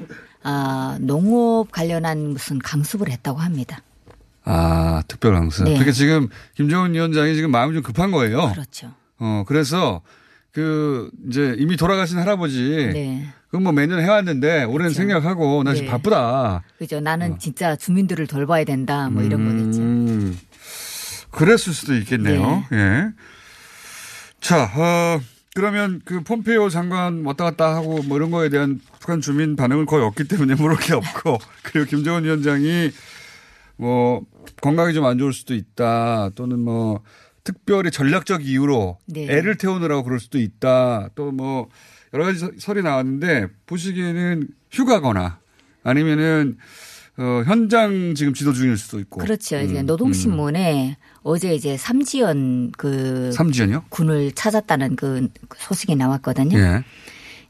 아, 0.44 0.98
농업 1.02 1.72
관련한 1.72 2.30
무슨 2.30 2.60
강습을 2.60 3.10
했다고 3.10 3.40
합니다. 3.40 3.82
아, 4.44 5.04
특별 5.08 5.34
강수. 5.34 5.64
네. 5.64 5.72
그러니까 5.72 5.92
지금 5.92 6.30
김정은 6.56 6.94
위원장이 6.94 7.36
지금 7.36 7.52
마음이 7.52 7.74
좀 7.74 7.84
급한 7.84 8.12
거예요. 8.12 8.52
그렇죠. 8.52 8.94
어, 9.20 9.44
그래서 9.48 10.02
그 10.54 11.10
이제 11.28 11.56
이미 11.58 11.76
돌아가신 11.76 12.18
할아버지. 12.18 12.90
네. 12.94 13.28
그건 13.48 13.64
뭐 13.64 13.72
매년 13.72 14.00
해왔는데 14.02 14.64
올해는 14.66 14.94
생략하고 14.94 15.64
나 15.64 15.74
지금 15.74 15.88
네. 15.88 15.92
바쁘다. 15.92 16.64
그죠. 16.78 17.00
나는 17.00 17.40
진짜 17.40 17.76
주민들을 17.76 18.28
돌봐야 18.28 18.64
된다. 18.64 19.10
뭐 19.10 19.24
이런 19.24 19.46
거겠죠. 19.46 19.82
음, 19.82 20.38
그랬을 21.32 21.74
수도 21.74 21.96
있겠네요. 21.96 22.66
예. 22.74 23.10
자, 24.42 24.64
어, 24.76 25.20
그러면 25.56 26.02
그 26.06 26.22
폼페이오 26.22 26.70
장관 26.70 27.26
왔다 27.26 27.46
갔다 27.46 27.76
하고 27.76 28.02
뭐 28.04 28.18
이런 28.18 28.30
거에 28.32 28.50
대한 28.50 28.80
북한 29.00 29.22
주민 29.22 29.56
반응은 29.56 29.86
거의 29.86 30.04
없기 30.06 30.26
때문에 30.26 30.56
물을 30.62 30.78
게 30.78 30.94
없고 30.94 31.40
그리고 31.64 31.88
김정은 31.90 32.24
위원장이 32.24 32.92
뭐 33.78 34.22
건강이 34.62 34.94
좀 34.94 35.06
안 35.06 35.18
좋을 35.18 35.34
수도 35.34 35.54
있다 35.56 36.30
또는 36.36 36.60
뭐 36.60 37.04
특별히 37.44 37.92
전략적 37.92 38.46
이유로 38.46 39.00
네. 39.08 39.26
애를 39.30 39.58
태우느라고 39.58 40.04
그럴 40.04 40.20
수도 40.20 40.38
있다 40.40 41.10
또 41.16 41.32
뭐 41.32 41.70
여러 42.14 42.24
가지 42.26 42.40
서- 42.40 42.52
설이 42.58 42.82
나왔는데 42.84 43.48
보시기에는 43.66 44.48
휴가거나 44.72 45.40
아니면은 45.84 46.58
어, 47.20 47.44
현장 47.46 48.14
지금 48.16 48.34
지도 48.34 48.54
중일 48.54 48.78
수도 48.78 49.00
있고. 49.00 49.20
그렇죠. 49.20 49.60
이제 49.60 49.80
음, 49.80 49.86
노동신문에 49.86 50.98
어제 51.24 51.54
이제 51.56 51.76
삼지연 51.76 52.74
그 52.78 53.32
삼지연이요? 53.32 53.86
군을 53.90 54.32
찾았다는 54.34 54.96
그 54.96 55.28
소식이 55.58 55.96
나왔거든요. 55.96 56.58
예. 56.58 56.84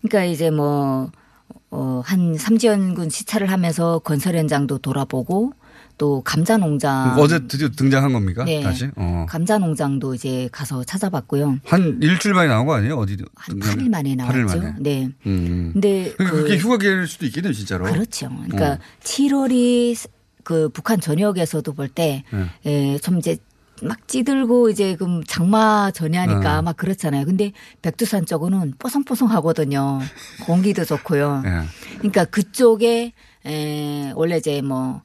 그러니까 0.02 0.24
이제 0.26 0.50
뭐, 0.52 1.12
어, 1.70 2.02
한 2.06 2.38
삼지연 2.38 2.96
군 2.96 3.10
시찰을 3.10 3.52
하면서 3.52 4.00
건설 4.00 4.36
현장도 4.38 4.78
돌아보고 4.78 5.52
또 5.98 6.22
감자 6.24 6.58
농장. 6.58 7.18
어제 7.18 7.48
드디어 7.48 7.70
등장한 7.70 8.14
겁니까? 8.14 8.46
네. 8.46 8.62
다시? 8.62 8.90
어. 8.96 9.26
감자 9.28 9.58
농장도 9.58 10.14
이제 10.14 10.48
가서 10.52 10.84
찾아봤고요. 10.84 11.58
한 11.66 11.98
일주일 12.02 12.36
만에 12.36 12.48
나온 12.48 12.68
거 12.68 12.76
아니에요? 12.76 12.96
어디? 12.98 13.18
한 13.36 13.60
8일 13.60 13.90
만에 13.90 14.14
나왔죠. 14.16 14.38
8일 14.38 14.46
만에. 14.62 14.74
네. 14.80 15.10
음. 15.26 15.72
근데 15.74 16.14
그러니까 16.16 16.36
그- 16.38 16.44
그게 16.44 16.58
휴가 16.58 16.78
기일 16.78 17.08
수도 17.08 17.26
있겠네요, 17.26 17.52
진짜로. 17.54 17.86
그렇죠. 17.86 18.30
그러니까 18.30 18.74
어. 18.74 18.78
7월이 19.04 20.08
그 20.44 20.70
북한 20.70 21.02
전역에서도 21.02 21.74
볼 21.74 21.88
때, 21.90 22.24
네. 22.32 22.46
예, 22.94 22.98
좀 23.00 23.18
이제 23.18 23.38
막 23.84 24.08
찌들고 24.08 24.70
이제 24.70 24.96
그 24.96 25.22
장마 25.28 25.92
전야니까 25.92 26.60
어. 26.60 26.62
막 26.62 26.78
그렇잖아요. 26.78 27.26
근데 27.26 27.52
백두산 27.82 28.26
쪽은 28.26 28.74
뽀송뽀송하거든요. 28.80 30.00
공기도 30.46 30.86
좋고요. 30.86 31.44
예. 31.46 31.62
그러니까 31.98 32.26
그쪽에 32.26 33.14
에, 33.46 34.12
원래 34.16 34.38
이제 34.38 34.62
뭐 34.62 35.02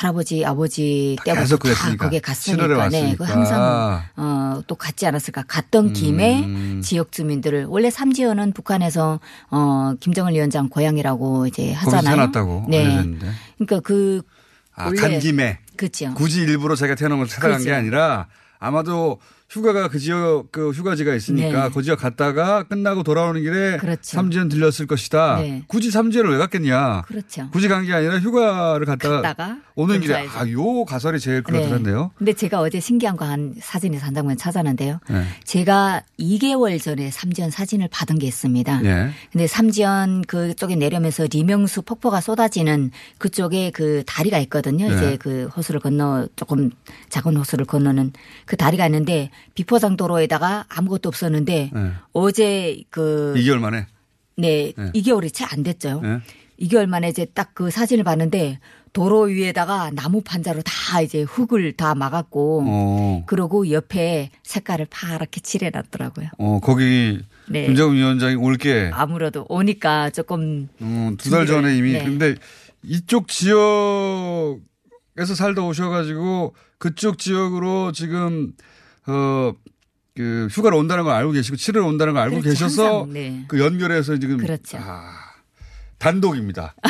할아버지 0.00 0.46
아버지 0.46 1.16
때부터 1.24 1.58
다. 1.58 1.96
거기에 1.98 2.20
7월에 2.20 2.76
갔으니까 2.76 2.88
네, 2.88 3.14
그. 3.16 3.24
항상 3.24 4.02
어, 4.16 4.62
또 4.66 4.74
갔지 4.74 5.06
않았을까 5.06 5.44
갔던 5.46 5.92
김에 5.92 6.42
음. 6.42 6.80
지역 6.82 7.12
주민들을 7.12 7.66
원래 7.66 7.90
삼지연은 7.90 8.52
북한에서 8.52 9.20
어 9.50 9.92
김정은 10.00 10.32
위원장 10.32 10.70
고향이라고 10.70 11.46
이제 11.48 11.74
하잖아요. 11.74 12.30
네. 12.68 12.78
알려졌는데. 12.84 13.30
그러니까 13.58 13.80
그 13.80 14.22
아, 14.74 14.90
간 14.90 15.18
김에. 15.18 15.58
그렇죠. 15.76 16.14
굳이 16.14 16.40
일부러 16.42 16.76
제가 16.76 16.94
태어난 16.94 17.18
곳을 17.18 17.34
찾아간 17.34 17.58
게 17.58 17.64
그렇죠. 17.64 17.78
아니라 17.78 18.26
아마도 18.58 19.18
휴가가 19.50 19.88
그 19.88 19.98
지역 19.98 20.52
그 20.52 20.70
휴가지가 20.70 21.12
있으니까 21.14 21.64
네. 21.68 21.74
그 21.74 21.82
지역 21.82 21.98
갔다가 21.98 22.62
끝나고 22.62 23.02
돌아오는 23.02 23.40
길에 23.42 23.78
그렇죠. 23.78 24.00
삼지연 24.02 24.48
들렸을 24.48 24.86
것이다. 24.86 25.40
네. 25.40 25.64
굳이 25.66 25.90
삼지연을 25.90 26.30
왜 26.30 26.38
갔겠냐? 26.38 27.02
그렇죠. 27.02 27.48
굳이 27.50 27.66
간 27.66 27.84
게 27.84 27.92
아니라 27.92 28.18
휴가를 28.20 28.86
갔다가, 28.86 29.22
갔다가 29.22 29.56
오는 29.74 30.00
길에 30.00 30.22
근처에서. 30.22 30.38
아, 30.38 30.50
요 30.52 30.84
가설이 30.84 31.18
제일 31.18 31.42
그렇더란데요. 31.42 32.12
근데 32.16 32.32
제가 32.32 32.60
어제 32.60 32.78
신기한 32.78 33.16
거 33.16 33.24
한 33.24 33.54
사진에서 33.60 34.06
한 34.06 34.14
장면 34.14 34.36
찾아는데요. 34.36 34.98
네. 35.08 35.24
제가 35.44 36.02
2개월 36.18 36.80
전에 36.82 37.10
삼지연 37.10 37.50
사진을 37.50 37.88
받은 37.90 38.18
게 38.18 38.26
있습니다. 38.26 38.80
예. 38.84 39.10
근데 39.32 39.46
삼지연 39.46 40.22
그쪽에 40.22 40.76
내려면서 40.76 41.26
리명수 41.30 41.82
폭포가 41.82 42.20
쏟아지는 42.20 42.90
그쪽에 43.18 43.70
그 43.72 44.02
다리가 44.06 44.38
있거든요. 44.40 44.88
네. 44.88 44.94
이제 44.94 45.16
그 45.16 45.48
호수를 45.56 45.80
건너 45.80 46.26
조금 46.36 46.70
작은 47.08 47.36
호수를 47.36 47.64
건너는 47.66 48.12
그 48.46 48.56
다리가 48.56 48.86
있는데 48.86 49.30
비포장 49.54 49.96
도로에다가 49.96 50.66
아무것도 50.68 51.08
없었는데 51.08 51.70
네. 51.72 51.92
어제 52.12 52.82
그 52.90 53.34
2개월 53.36 53.58
만에. 53.58 53.86
네, 54.36 54.72
네. 54.76 54.92
2개월이 54.92 55.32
채 55.34 55.44
안 55.50 55.62
됐죠. 55.62 56.00
예. 56.04 56.20
2개월 56.66 56.86
만에 56.86 57.08
이제 57.08 57.24
딱 57.26 57.50
그 57.54 57.70
사진을 57.70 58.04
봤는데 58.04 58.58
도로 58.92 59.22
위에다가 59.22 59.90
나무 59.94 60.20
판자로 60.22 60.62
다 60.62 61.00
이제 61.00 61.22
흙을 61.22 61.72
다 61.74 61.94
막았고 61.94 62.64
어. 62.66 63.22
그러고 63.26 63.70
옆에 63.70 64.30
색깔을 64.42 64.86
파랗게 64.90 65.40
칠해놨더라고요. 65.40 66.28
어, 66.38 66.60
거기 66.62 67.20
네. 67.48 67.66
김정은 67.66 67.96
위원장이 67.96 68.34
올게 68.36 68.90
아무래도 68.92 69.46
오니까 69.48 70.10
조금 70.10 70.68
음, 70.80 71.16
두달 71.18 71.46
전에 71.46 71.76
이미 71.76 71.92
네. 71.92 72.04
근데 72.04 72.34
이쪽 72.82 73.28
지역에서 73.28 74.60
살다 75.36 75.62
오셔가지고 75.62 76.54
그쪽 76.78 77.18
지역으로 77.18 77.92
지금 77.92 78.52
어그 79.10 80.48
휴가를 80.50 80.78
온다는 80.78 81.04
걸 81.04 81.14
알고 81.14 81.32
계시고 81.32 81.56
7월 81.56 81.86
온다는 81.86 82.14
걸 82.14 82.22
알고 82.22 82.40
그렇죠. 82.40 82.50
계셔서 82.50 82.84
항상, 83.00 83.12
네. 83.12 83.44
그 83.48 83.60
연결해서 83.60 84.18
지금 84.18 84.36
그렇죠. 84.38 84.78
아, 84.80 85.10
단독입니다. 85.98 86.74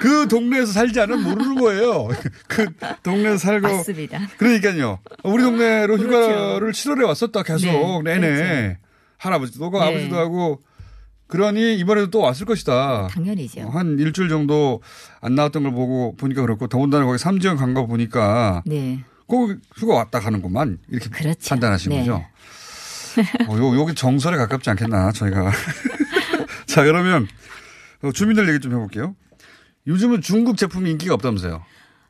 그 0.00 0.28
동네에서 0.28 0.72
살지 0.72 1.00
않으면 1.00 1.22
모르는 1.22 1.54
거예요. 1.56 2.08
그 2.48 2.66
동네에서 3.02 3.38
살고 3.38 3.66
맞습니다. 3.68 4.18
그러니까요. 4.36 4.98
우리 5.22 5.42
동네로 5.42 5.96
그렇죠. 5.96 6.30
휴가를 6.30 6.72
7월에 6.72 7.06
왔었다 7.06 7.42
계속 7.42 8.02
네, 8.04 8.18
내내 8.18 8.36
그렇죠. 8.36 8.78
할아버지도 9.18 9.64
오고 9.66 9.80
네. 9.80 9.86
아버지도 9.86 10.18
하고 10.18 10.60
그러니 11.26 11.76
이번에도 11.78 12.10
또 12.10 12.20
왔을 12.20 12.44
것이다. 12.44 13.08
당연히죠. 13.10 13.62
한 13.70 13.98
일주일 13.98 14.28
정도 14.28 14.82
안 15.22 15.34
나왔던 15.34 15.62
걸 15.62 15.72
보고 15.72 16.14
보니까 16.16 16.42
그렇고 16.42 16.66
더군다나 16.66 17.06
거기 17.06 17.16
삼지연 17.18 17.56
간 17.56 17.72
거 17.72 17.86
보니까 17.86 18.62
네. 18.66 19.02
거기 19.28 19.56
휴가 19.76 19.94
왔다 19.94 20.20
가는구만 20.20 20.78
이렇게 20.88 21.08
판단하신 21.48 21.90
네. 21.90 21.98
거죠. 22.00 22.24
어, 23.48 23.56
요, 23.58 23.80
여기 23.80 23.94
정설에 23.94 24.36
가깝지 24.36 24.70
않겠나 24.70 25.12
저희가. 25.12 25.50
자 26.66 26.82
그러면 26.82 27.28
어, 28.02 28.12
주민들 28.12 28.48
얘기 28.48 28.60
좀 28.60 28.72
해볼게요. 28.72 29.14
요즘은 29.86 30.20
중국 30.22 30.56
제품이 30.56 30.90
인기가 30.90 31.14
없다면서요. 31.14 31.62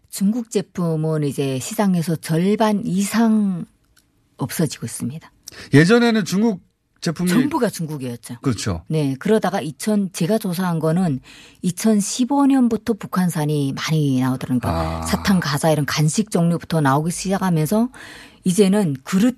중국 0.09 0.51
제품은 0.51 1.25
이제 1.25 1.59
시장에서 1.59 2.17
절반 2.17 2.83
이상 2.87 3.67
없어지고 4.37 4.87
있습니다. 4.87 5.31
예전에는 5.73 6.25
중국 6.25 6.63
제품이 7.05 7.29
전부가 7.29 7.69
중국이었죠. 7.69 8.39
그렇죠. 8.41 8.83
네, 8.89 9.15
그러다가 9.19 9.61
2000 9.61 10.13
제가 10.15 10.39
조사한 10.39 10.79
거는 10.79 11.21
2015년부터 11.63 12.99
북한산이 12.99 13.75
많이 13.77 14.21
나오더라고요. 14.21 14.73
아. 14.73 15.03
사탕, 15.03 15.39
과자 15.39 15.71
이런 15.71 15.85
간식 15.85 16.31
종류부터 16.31 16.81
나오기 16.81 17.11
시작하면서 17.11 17.91
이제는 18.45 18.97
그릇 19.05 19.37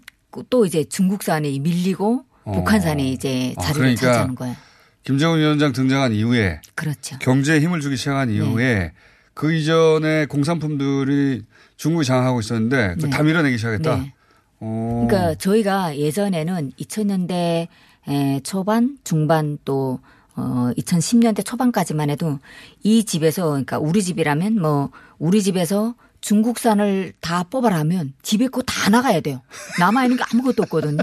또 0.49 0.65
이제 0.65 0.85
중국산이 0.85 1.59
밀리고 1.59 2.25
어. 2.45 2.53
북한산이 2.53 3.11
이제 3.13 3.53
아, 3.57 3.63
자리를 3.63 3.81
그러니까 3.81 4.07
차지하는 4.07 4.35
거예요. 4.37 4.57
김정은 5.03 5.41
위원장 5.41 5.73
등장한 5.73 6.13
이후에 6.13 6.61
그렇죠. 6.77 7.19
경제에 7.19 7.59
힘을 7.59 7.81
주기 7.81 7.97
시작한 7.97 8.31
이후에 8.31 8.93
그 9.35 9.53
이전에 9.53 10.27
공산품들이 10.27 11.43
중국이 11.77 12.05
장악하고 12.05 12.39
있었는데 12.39 12.95
그걸 12.95 13.11
네. 13.11 13.17
다 13.17 13.23
밀어내기 13.25 13.57
시작했다. 13.59 13.97
네. 13.97 14.13
어. 14.61 15.07
그러니까 15.09 15.35
저희가 15.37 15.97
예전에는 15.99 16.73
2000년대 16.79 17.69
초반, 18.43 18.99
중반 19.05 19.59
또 19.65 20.01
어, 20.37 20.71
2010년대 20.77 21.45
초반까지만 21.45 22.11
해도 22.11 22.39
이 22.83 23.05
집에서 23.05 23.47
그러니까 23.49 23.79
우리 23.79 24.03
집이라면 24.03 24.61
뭐 24.61 24.91
우리 25.19 25.43
집에서 25.43 25.95
중국산을 26.21 27.13
다 27.21 27.43
뽑아라면 27.45 28.13
집에 28.23 28.49
거 28.49 28.63
다 28.63 28.91
나가야 28.91 29.21
돼요. 29.21 29.41
남아 29.79 30.05
있는 30.05 30.17
게 30.17 30.25
아무것도 30.33 30.63
없거든요. 30.65 30.99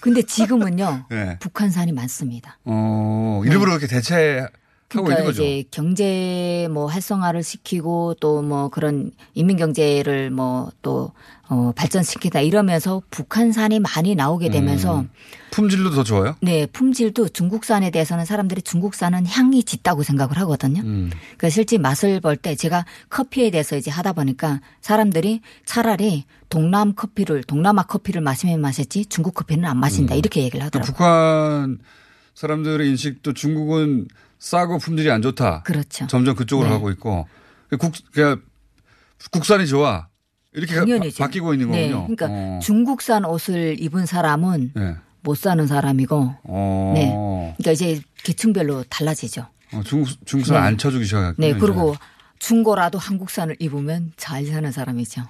근데 0.00 0.22
지금은요. 0.22 1.06
네. 1.10 1.38
북한산이 1.38 1.92
많습니다. 1.92 2.58
어, 2.64 3.42
일부러 3.44 3.72
그렇게 3.72 3.86
대체하고 3.86 4.48
그러니까 4.88 5.12
있는 5.14 5.24
거죠. 5.26 5.42
이제 5.42 5.64
경제 5.70 6.68
뭐 6.70 6.86
활성화를 6.86 7.42
시키고 7.42 8.14
또 8.20 8.42
뭐 8.42 8.68
그런 8.68 9.12
인민 9.34 9.56
경제를 9.56 10.30
뭐또 10.30 11.12
어, 11.52 11.70
발전시키다 11.76 12.40
이러면서 12.40 13.02
북한산이 13.10 13.78
많이 13.80 14.14
나오게 14.14 14.48
되면서 14.48 15.00
음. 15.00 15.10
품질도 15.50 15.90
더 15.90 16.02
좋아요? 16.02 16.34
네 16.40 16.64
품질도 16.64 17.28
중국산에 17.28 17.90
대해서는 17.90 18.24
사람들이 18.24 18.62
중국산은 18.62 19.26
향이 19.26 19.62
짙다고 19.64 20.02
생각을 20.02 20.38
하거든요. 20.38 20.80
음. 20.80 21.10
그러니까 21.12 21.50
실제 21.50 21.76
맛을 21.76 22.20
볼 22.20 22.36
때 22.36 22.56
제가 22.56 22.86
커피에 23.10 23.50
대해서 23.50 23.76
이제 23.76 23.90
하다 23.90 24.14
보니까 24.14 24.60
사람들이 24.80 25.42
차라리 25.66 26.24
동남 26.48 26.94
커피를 26.94 27.42
동남아 27.44 27.82
커피를 27.82 28.22
마시면 28.22 28.58
마셨지 28.62 29.04
중국 29.06 29.34
커피는 29.34 29.66
안 29.66 29.76
마신다 29.76 30.14
이렇게 30.14 30.42
얘기를 30.42 30.64
하더라고요. 30.64 30.90
북한 30.90 31.78
사람들의 32.34 32.88
인식도 32.88 33.34
중국은 33.34 34.08
싸고 34.38 34.78
품질이 34.78 35.10
안 35.10 35.20
좋다. 35.20 35.64
그렇죠. 35.64 36.06
점점 36.06 36.34
그쪽으로 36.34 36.68
네. 36.68 36.74
가고 36.74 36.90
있고 36.90 37.28
국, 37.78 37.92
그러니까 38.12 38.42
국산이 39.30 39.66
좋아. 39.66 40.08
이렇게 40.54 40.74
당연히죠. 40.74 41.18
바, 41.18 41.26
바뀌고 41.26 41.54
있는 41.54 41.70
네, 41.70 41.90
거군요. 41.90 42.14
그러니까 42.14 42.26
어. 42.28 42.58
중국산 42.62 43.24
옷을 43.24 43.80
입은 43.80 44.06
사람은 44.06 44.72
네. 44.74 44.96
못 45.22 45.36
사는 45.36 45.66
사람이고, 45.66 46.34
어. 46.44 46.92
네. 46.94 47.54
그러니까 47.56 47.72
이제 47.72 48.02
계층별로 48.22 48.84
달라지죠. 48.84 49.46
어, 49.72 49.82
중국, 49.84 50.08
중국산 50.26 50.60
네. 50.60 50.66
안 50.66 50.78
쳐주기 50.78 51.04
시작했군요. 51.04 51.46
네, 51.46 51.50
이제. 51.50 51.58
그리고 51.58 51.96
중고라도 52.38 52.98
한국산을 52.98 53.56
입으면 53.60 54.12
잘 54.16 54.44
사는 54.46 54.70
사람이죠. 54.70 55.22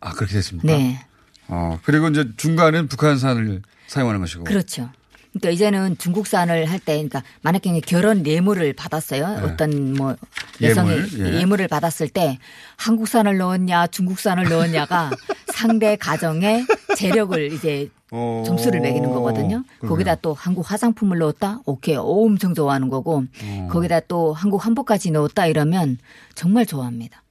아, 0.00 0.12
그렇게 0.12 0.34
됐습니까? 0.34 0.66
네, 0.66 1.04
어, 1.48 1.78
그리고 1.84 2.08
이제 2.08 2.24
중간은 2.36 2.88
북한산을 2.88 3.62
사용하는 3.88 4.20
것이고. 4.20 4.44
그렇죠. 4.44 4.90
그러니까 5.32 5.50
이제는 5.50 5.96
중국산을 5.96 6.70
할 6.70 6.78
때, 6.78 6.92
그러니까 6.94 7.22
만약에 7.40 7.80
결혼 7.80 8.26
예물을 8.26 8.72
받았어요. 8.74 9.44
어떤 9.44 9.94
뭐 9.94 10.14
여성이 10.60 10.90
네. 10.90 10.96
예물, 10.96 11.34
예. 11.34 11.40
예물을 11.40 11.68
받았을 11.68 12.08
때 12.08 12.38
한국산을 12.76 13.38
넣었냐, 13.38 13.86
중국산을 13.86 14.48
넣었냐가 14.48 15.10
상대 15.54 15.96
가정의 15.96 16.66
재력을 16.96 17.50
이제 17.52 17.88
어. 18.10 18.42
점수를 18.46 18.80
매기는 18.80 19.08
거거든요. 19.10 19.64
그러게요. 19.78 19.88
거기다 19.88 20.14
또 20.16 20.34
한국 20.34 20.70
화장품을 20.70 21.18
넣었다? 21.18 21.60
오케이. 21.64 21.96
엄청 21.98 22.54
좋아하는 22.54 22.90
거고. 22.90 23.24
어. 23.42 23.68
거기다 23.70 24.00
또 24.00 24.34
한국 24.34 24.66
한복까지 24.66 25.10
넣었다 25.12 25.46
이러면 25.46 25.96
정말 26.34 26.66
좋아합니다. 26.66 27.22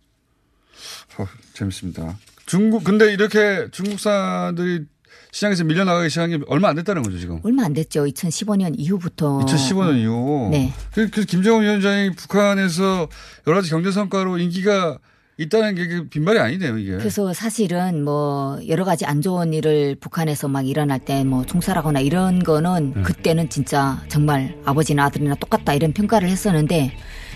어, 1.20 1.28
재밌습니다. 1.54 2.18
중국 2.48 2.84
근데 2.84 3.14
이렇게 3.14 3.68
중국산들이 3.72 4.86
시장에서 5.32 5.64
밀려나가기 5.64 6.10
시작한 6.10 6.30
게 6.32 6.40
얼마 6.48 6.70
안 6.70 6.76
됐다는 6.76 7.04
거죠 7.04 7.18
지금. 7.18 7.40
얼마 7.44 7.64
안 7.64 7.74
됐죠. 7.74 8.04
2015년 8.06 8.76
이후부터. 8.78 9.40
2015년 9.46 9.98
이후. 10.02 10.50
네. 10.52 10.74
그, 10.94 11.10
그 11.10 11.24
김정은 11.24 11.64
위원장이 11.64 12.12
북한에서 12.16 13.08
여러 13.48 13.58
가지 13.58 13.70
경제 13.70 13.92
성과로 13.92 14.38
인기가 14.40 15.00
있다는 15.38 15.76
게 15.76 16.10
빈말이 16.10 16.38
아니네요 16.38 16.78
이게. 16.78 16.92
그래서 16.98 17.34
사실은 17.34 18.04
뭐 18.04 18.60
여러 18.68 18.84
가지 18.84 19.06
안 19.06 19.22
좋은 19.22 19.54
일을 19.54 19.96
북한에서 20.00 20.50
막 20.50 20.68
일어날 20.68 21.00
때뭐 21.00 21.46
총살하거나 21.46 22.02
이런 22.02 22.44
거는 22.44 22.94
음. 22.98 23.04
그때는 23.04 23.50
진짜 23.50 24.04
정말 24.10 24.56
아버지나 24.66 25.06
아들이나 25.06 25.36
똑같다 25.36 25.74
이런 25.74 25.94
평가를 25.94 26.28
했었는데 26.30 26.96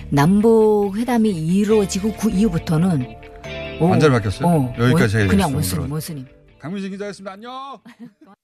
남북 0.09 0.95
회담이 0.97 1.29
이루어지고 1.29 2.13
그 2.17 2.29
이후부터는 2.29 3.07
오, 3.79 3.85
완전히 3.85 4.11
바뀌었어요? 4.13 4.47
어, 4.47 4.75
여기까지 4.77 5.15
원- 5.15 5.21
해야 5.23 5.31
그냥 5.31 5.53
원수님. 5.53 5.91
원수님. 5.91 6.25
강민식 6.65 6.89
기자였습니다. 6.89 7.33
안녕. 7.33 7.79